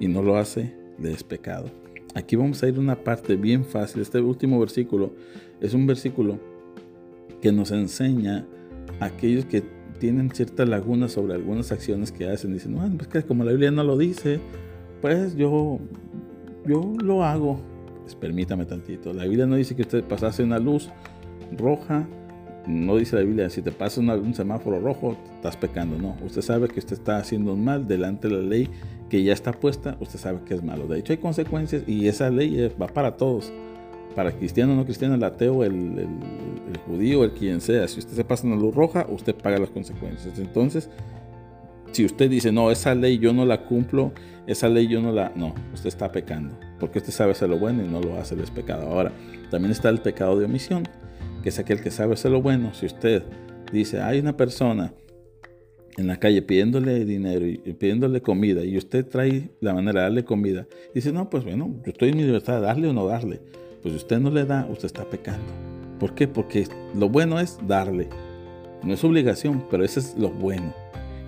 y 0.00 0.08
no 0.08 0.22
lo 0.22 0.36
hace, 0.36 0.74
le 0.98 1.12
es 1.12 1.24
pecado. 1.24 1.70
Aquí 2.14 2.36
vamos 2.36 2.62
a 2.62 2.68
ir 2.68 2.76
a 2.76 2.80
una 2.80 2.96
parte 2.96 3.36
bien 3.36 3.64
fácil. 3.64 4.02
Este 4.02 4.20
último 4.20 4.60
versículo 4.60 5.14
es 5.60 5.72
un 5.72 5.86
versículo 5.86 6.38
que 7.40 7.52
nos 7.52 7.70
enseña 7.70 8.46
a 9.00 9.06
aquellos 9.06 9.46
que 9.46 9.62
tienen 9.98 10.30
ciertas 10.30 10.68
lagunas 10.68 11.12
sobre 11.12 11.34
algunas 11.34 11.72
acciones 11.72 12.12
que 12.12 12.28
hacen. 12.28 12.52
Dicen, 12.52 12.74
bueno, 12.74 12.96
pues 12.96 13.08
que 13.08 13.22
como 13.22 13.44
la 13.44 13.52
Biblia 13.52 13.70
no 13.70 13.82
lo 13.82 13.96
dice, 13.96 14.40
pues 15.00 15.36
yo, 15.36 15.78
yo 16.66 16.92
lo 17.02 17.24
hago. 17.24 17.60
Pues 18.02 18.14
permítame 18.14 18.64
tantito. 18.64 19.12
La 19.12 19.24
Biblia 19.24 19.46
no 19.46 19.56
dice 19.56 19.76
que 19.76 19.82
usted 19.82 20.04
pasase 20.04 20.42
una 20.42 20.58
luz 20.58 20.90
roja. 21.56 22.06
No 22.66 22.96
dice 22.96 23.16
la 23.16 23.22
Biblia, 23.22 23.50
si 23.50 23.60
te 23.60 23.72
pasa 23.72 24.00
un 24.00 24.34
semáforo 24.34 24.80
rojo, 24.80 25.16
estás 25.34 25.56
pecando. 25.56 25.98
No, 25.98 26.16
usted 26.24 26.42
sabe 26.42 26.68
que 26.68 26.78
usted 26.78 26.92
está 26.94 27.16
haciendo 27.16 27.54
un 27.54 27.64
mal 27.64 27.88
delante 27.88 28.28
de 28.28 28.34
la 28.34 28.42
ley 28.42 28.68
que 29.08 29.22
ya 29.22 29.32
está 29.32 29.52
puesta. 29.52 29.96
Usted 30.00 30.18
sabe 30.18 30.40
que 30.44 30.54
es 30.54 30.62
malo. 30.62 30.86
De 30.86 30.98
hecho, 30.98 31.12
hay 31.12 31.18
consecuencias 31.18 31.82
y 31.86 32.06
esa 32.06 32.30
ley 32.30 32.72
va 32.80 32.86
para 32.86 33.16
todos 33.16 33.52
para 34.12 34.32
cristiano, 34.32 34.74
no 34.76 34.84
cristiano, 34.84 35.14
el 35.14 35.24
ateo, 35.24 35.64
el, 35.64 36.06
judío, 36.86 37.24
el 37.24 37.32
quien 37.32 37.60
sea, 37.60 37.86
si 37.88 37.98
usted 37.98 38.14
se 38.14 38.24
pasa 38.24 38.46
una 38.46 38.56
luz 38.56 38.74
roja, 38.74 39.06
usted 39.08 39.34
paga 39.34 39.58
las 39.58 39.70
consecuencias. 39.70 40.38
Entonces, 40.38 40.88
si 41.92 42.04
usted 42.04 42.30
dice, 42.30 42.52
no, 42.52 42.70
esa 42.70 42.94
ley 42.94 43.18
yo 43.18 43.32
no 43.32 43.44
la 43.44 43.64
cumplo, 43.64 44.12
esa 44.46 44.68
ley 44.68 44.88
yo 44.88 45.00
no 45.00 45.12
la... 45.12 45.32
No, 45.36 45.54
usted 45.72 45.88
está 45.88 46.10
pecando, 46.10 46.58
porque 46.80 46.98
usted 46.98 47.12
sabe 47.12 47.32
hacer 47.32 47.48
lo 47.48 47.58
bueno 47.58 47.84
y 47.84 47.88
no 47.88 48.00
lo 48.00 48.18
hace, 48.18 48.40
es 48.42 48.50
pecado. 48.50 48.88
Ahora, 48.88 49.12
también 49.50 49.70
está 49.72 49.88
el 49.88 50.00
pecado 50.00 50.38
de 50.38 50.46
omisión, 50.46 50.88
que 51.42 51.50
es 51.50 51.58
aquel 51.58 51.80
que 51.80 51.90
sabe 51.90 52.14
hacer 52.14 52.30
lo 52.30 52.42
bueno. 52.42 52.74
Si 52.74 52.86
usted 52.86 53.22
dice, 53.72 54.00
hay 54.00 54.18
una 54.18 54.36
persona 54.36 54.92
en 55.96 56.06
la 56.06 56.16
calle 56.18 56.42
pidiéndole 56.42 57.04
dinero 57.04 57.46
y 57.46 57.58
pidiéndole 57.58 58.22
comida 58.22 58.64
y 58.64 58.78
usted 58.78 59.06
trae 59.06 59.50
la 59.60 59.74
manera 59.74 60.00
de 60.00 60.06
darle 60.06 60.24
comida, 60.24 60.66
dice, 60.94 61.12
no, 61.12 61.28
pues 61.28 61.44
bueno, 61.44 61.74
yo 61.84 61.92
estoy 61.92 62.08
en 62.10 62.16
mi 62.16 62.24
libertad 62.24 62.62
darle 62.62 62.88
o 62.88 62.92
no 62.92 63.06
darle 63.06 63.40
pues 63.82 63.94
si 63.94 63.96
usted 63.96 64.20
no 64.20 64.30
le 64.30 64.44
da, 64.44 64.66
usted 64.70 64.86
está 64.86 65.04
pecando. 65.04 65.52
¿Por 65.98 66.14
qué? 66.14 66.28
Porque 66.28 66.66
lo 66.94 67.08
bueno 67.08 67.40
es 67.40 67.58
darle. 67.66 68.08
No 68.84 68.94
es 68.94 69.04
obligación, 69.04 69.64
pero 69.70 69.84
eso 69.84 70.00
es 70.00 70.16
lo 70.16 70.30
bueno. 70.30 70.72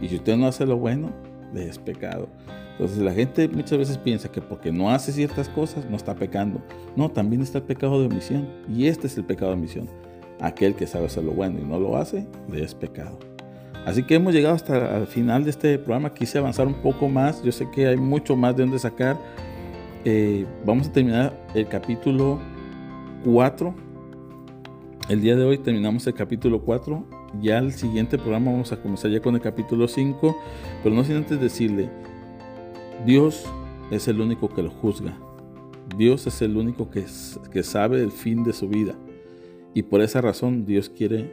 Y 0.05 0.09
si 0.11 0.17
usted 0.17 0.37
no 0.37 0.47
hace 0.47 0.67
lo 0.67 0.77
bueno, 0.77 1.13
es 1.55 1.79
pecado. 1.79 2.29
Entonces 2.73 2.99
la 2.99 3.13
gente 3.13 3.49
muchas 3.49 3.79
veces 3.79 3.97
piensa 3.97 4.31
que 4.31 4.43
porque 4.43 4.71
no 4.71 4.91
hace 4.91 5.13
ciertas 5.13 5.49
cosas 5.49 5.89
no 5.89 5.97
está 5.97 6.15
pecando. 6.15 6.61
No, 6.95 7.11
también 7.11 7.41
está 7.41 7.57
el 7.57 7.65
pecado 7.65 7.99
de 7.99 8.07
omisión. 8.09 8.47
Y 8.69 8.87
este 8.87 9.07
es 9.07 9.17
el 9.17 9.25
pecado 9.25 9.53
de 9.53 9.57
omisión. 9.57 9.89
Aquel 10.43 10.75
que 10.75 10.87
sabe 10.87 11.07
hacer 11.07 11.25
lo 11.25 11.33
bueno 11.33 11.59
y 11.59 11.65
no 11.65 11.81
lo 11.81 11.97
hace, 11.97 12.27
le 12.53 12.63
es 12.63 12.75
pecado. 12.75 13.19
Así 13.87 14.03
que 14.03 14.17
hemos 14.17 14.35
llegado 14.35 14.55
hasta 14.55 14.99
el 14.99 15.07
final 15.07 15.45
de 15.45 15.51
este 15.51 15.79
programa. 15.79 16.13
Quise 16.13 16.37
avanzar 16.37 16.67
un 16.67 16.75
poco 16.75 17.09
más. 17.09 17.43
Yo 17.43 17.51
sé 17.51 17.71
que 17.71 17.87
hay 17.87 17.97
mucho 17.97 18.37
más 18.37 18.55
de 18.55 18.65
donde 18.65 18.79
sacar. 18.79 19.19
Eh, 20.05 20.45
vamos 20.67 20.89
a 20.89 20.93
terminar 20.93 21.33
el 21.55 21.67
capítulo 21.67 22.39
4. 23.25 23.75
El 25.09 25.23
día 25.23 25.35
de 25.35 25.45
hoy 25.45 25.57
terminamos 25.57 26.07
el 26.07 26.13
capítulo 26.13 26.61
4. 26.61 27.14
Ya 27.41 27.59
el 27.59 27.73
siguiente 27.73 28.19
programa 28.19 28.53
vamos 28.53 28.73
a 28.73 28.81
comenzar 28.81 29.11
ya 29.11 29.21
con 29.21 29.35
el 29.35 29.41
capítulo 29.41 29.89
5. 29.89 30.37
Pero 30.83 30.95
no 30.95 31.05
sin 31.05 31.17
antes 31.17 31.41
decirle, 31.41 31.89
Dios 33.05 33.45
es 33.91 34.09
el 34.09 34.21
único 34.21 34.49
que 34.49 34.63
lo 34.63 34.71
juzga. 34.71 35.17
Dios 35.97 36.27
es 36.27 36.43
el 36.43 36.57
único 36.57 36.91
que, 36.91 37.05
que 37.51 37.63
sabe 37.63 38.03
el 38.03 38.11
fin 38.11 38.45
de 38.45 38.53
su 38.53 38.69
vida. 38.69 38.95
Y 39.75 39.83
por 39.83 40.01
esa 40.01 40.21
razón 40.21 40.65
Dios 40.65 40.89
quiere, 40.89 41.31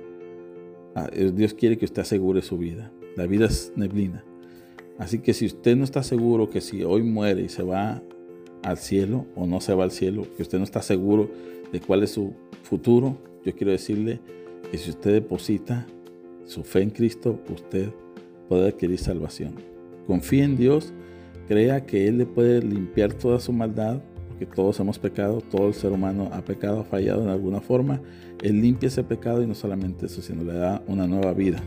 ah, 0.95 1.09
Dios 1.33 1.53
quiere 1.53 1.77
que 1.77 1.85
usted 1.85 2.01
asegure 2.01 2.41
su 2.41 2.57
vida. 2.57 2.91
La 3.15 3.27
vida 3.27 3.45
es 3.45 3.71
neblina. 3.75 4.23
Así 4.97 5.19
que 5.19 5.33
si 5.33 5.45
usted 5.45 5.75
no 5.75 5.83
está 5.83 6.03
seguro 6.03 6.49
que 6.49 6.61
si 6.61 6.83
hoy 6.83 7.03
muere 7.03 7.43
y 7.43 7.49
se 7.49 7.63
va 7.63 8.01
al 8.63 8.77
cielo 8.77 9.25
o 9.35 9.47
no 9.47 9.61
se 9.61 9.73
va 9.73 9.83
al 9.83 9.91
cielo, 9.91 10.27
que 10.35 10.43
usted 10.43 10.57
no 10.57 10.63
está 10.63 10.81
seguro 10.81 11.29
de 11.71 11.79
cuál 11.79 12.03
es 12.03 12.11
su 12.11 12.33
futuro, 12.63 13.17
yo 13.43 13.55
quiero 13.55 13.71
decirle 13.71 14.19
que 14.71 14.77
si 14.77 14.89
usted 14.89 15.11
deposita 15.11 15.85
su 16.45 16.63
fe 16.63 16.81
en 16.81 16.89
Cristo, 16.89 17.37
usted 17.53 17.89
puede 18.47 18.69
adquirir 18.69 18.97
salvación. 18.97 19.55
Confíe 20.07 20.43
en 20.43 20.55
Dios, 20.55 20.93
crea 21.47 21.85
que 21.85 22.07
Él 22.07 22.17
le 22.17 22.25
puede 22.25 22.61
limpiar 22.61 23.13
toda 23.13 23.39
su 23.39 23.51
maldad, 23.51 24.01
porque 24.29 24.45
todos 24.45 24.79
hemos 24.79 24.97
pecado, 24.97 25.41
todo 25.41 25.67
el 25.67 25.73
ser 25.73 25.91
humano 25.91 26.29
ha 26.31 26.41
pecado, 26.41 26.79
ha 26.79 26.83
fallado 26.85 27.21
en 27.23 27.29
alguna 27.29 27.59
forma. 27.59 28.01
Él 28.41 28.61
limpia 28.61 28.87
ese 28.87 29.03
pecado 29.03 29.43
y 29.43 29.47
no 29.47 29.53
solamente 29.53 30.05
eso, 30.05 30.21
sino 30.21 30.43
le 30.43 30.53
da 30.53 30.81
una 30.87 31.05
nueva 31.05 31.33
vida, 31.33 31.59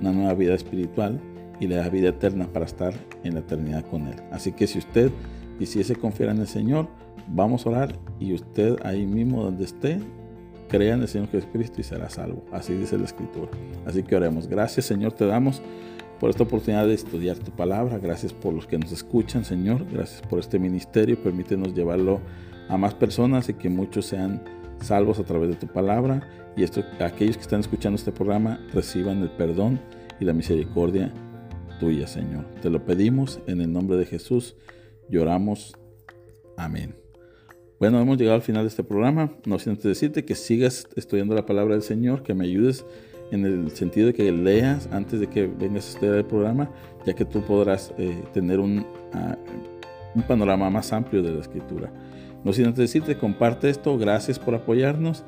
una 0.00 0.12
nueva 0.12 0.34
vida 0.34 0.54
espiritual 0.54 1.20
y 1.60 1.66
le 1.66 1.76
da 1.76 1.88
vida 1.90 2.08
eterna 2.08 2.50
para 2.52 2.64
estar 2.64 2.94
en 3.22 3.34
la 3.34 3.40
eternidad 3.40 3.84
con 3.84 4.08
Él. 4.08 4.16
Así 4.32 4.52
que 4.52 4.66
si 4.66 4.78
usted 4.78 5.10
quisiese 5.58 5.94
confiar 5.94 6.30
en 6.30 6.38
el 6.38 6.46
Señor, 6.46 6.88
vamos 7.28 7.66
a 7.66 7.70
orar 7.70 7.98
y 8.18 8.32
usted 8.32 8.76
ahí 8.82 9.06
mismo 9.06 9.42
donde 9.42 9.64
esté, 9.64 10.00
crea 10.68 10.94
en 10.94 11.02
el 11.02 11.08
Señor 11.08 11.28
Jesucristo 11.28 11.80
y 11.80 11.84
será 11.84 12.10
salvo. 12.10 12.44
Así 12.52 12.74
dice 12.74 12.98
la 12.98 13.04
Escritura. 13.04 13.50
Así 13.84 14.02
que 14.02 14.16
oremos. 14.16 14.48
Gracias 14.48 14.86
Señor, 14.86 15.12
te 15.12 15.26
damos 15.26 15.62
por 16.20 16.30
esta 16.30 16.44
oportunidad 16.44 16.86
de 16.86 16.94
estudiar 16.94 17.36
tu 17.38 17.52
palabra. 17.52 17.98
Gracias 17.98 18.32
por 18.32 18.54
los 18.54 18.66
que 18.66 18.78
nos 18.78 18.92
escuchan, 18.92 19.44
Señor. 19.44 19.86
Gracias 19.90 20.22
por 20.22 20.38
este 20.38 20.58
ministerio. 20.58 21.20
Permítenos 21.22 21.74
llevarlo 21.74 22.20
a 22.68 22.76
más 22.76 22.94
personas 22.94 23.48
y 23.48 23.54
que 23.54 23.68
muchos 23.68 24.06
sean 24.06 24.42
salvos 24.80 25.18
a 25.18 25.24
través 25.24 25.50
de 25.50 25.56
tu 25.56 25.66
palabra. 25.66 26.28
Y 26.56 26.62
esto, 26.62 26.82
aquellos 27.00 27.36
que 27.36 27.42
están 27.42 27.60
escuchando 27.60 27.96
este 27.96 28.12
programa 28.12 28.60
reciban 28.72 29.22
el 29.22 29.30
perdón 29.30 29.78
y 30.20 30.24
la 30.24 30.32
misericordia 30.32 31.12
tuya, 31.78 32.06
Señor. 32.06 32.46
Te 32.62 32.70
lo 32.70 32.84
pedimos 32.84 33.40
en 33.46 33.60
el 33.60 33.72
nombre 33.72 33.96
de 33.96 34.06
Jesús. 34.06 34.56
Lloramos. 35.08 35.76
Amén. 36.56 37.05
Bueno, 37.78 38.00
hemos 38.00 38.16
llegado 38.16 38.36
al 38.36 38.42
final 38.42 38.62
de 38.62 38.68
este 38.68 38.84
programa. 38.84 39.32
No 39.44 39.58
sin 39.58 39.76
decirte 39.76 40.24
que 40.24 40.34
sigas 40.34 40.88
estudiando 40.96 41.34
la 41.34 41.44
palabra 41.44 41.74
del 41.74 41.82
Señor, 41.82 42.22
que 42.22 42.34
me 42.34 42.44
ayudes 42.44 42.86
en 43.30 43.44
el 43.44 43.70
sentido 43.72 44.06
de 44.08 44.14
que 44.14 44.30
leas 44.32 44.88
antes 44.92 45.20
de 45.20 45.26
que 45.26 45.46
vengas 45.46 45.86
a 45.86 45.90
estudiar 45.90 46.14
el 46.16 46.24
programa, 46.24 46.70
ya 47.04 47.14
que 47.14 47.24
tú 47.24 47.42
podrás 47.42 47.92
eh, 47.98 48.22
tener 48.32 48.60
un, 48.60 48.86
ah, 49.12 49.36
un 50.14 50.22
panorama 50.22 50.70
más 50.70 50.92
amplio 50.92 51.22
de 51.22 51.32
la 51.32 51.40
escritura. 51.40 51.92
No 52.44 52.52
sin 52.52 52.66
antes 52.66 52.78
decirte, 52.78 53.18
comparte 53.18 53.68
esto, 53.68 53.98
gracias 53.98 54.38
por 54.38 54.54
apoyarnos 54.54 55.24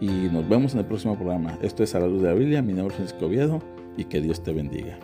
y 0.00 0.06
nos 0.06 0.48
vemos 0.48 0.72
en 0.72 0.80
el 0.80 0.86
próximo 0.86 1.14
programa. 1.16 1.58
Esto 1.62 1.82
es 1.82 1.94
A 1.94 2.00
la 2.00 2.08
Luz 2.08 2.22
de 2.22 2.28
la 2.28 2.34
Biblia, 2.34 2.62
mi 2.62 2.72
nombre 2.72 2.94
es 2.94 2.96
Francisco 2.96 3.26
Oviedo 3.26 3.60
y 3.96 4.04
que 4.04 4.20
Dios 4.20 4.42
te 4.42 4.52
bendiga. 4.52 4.98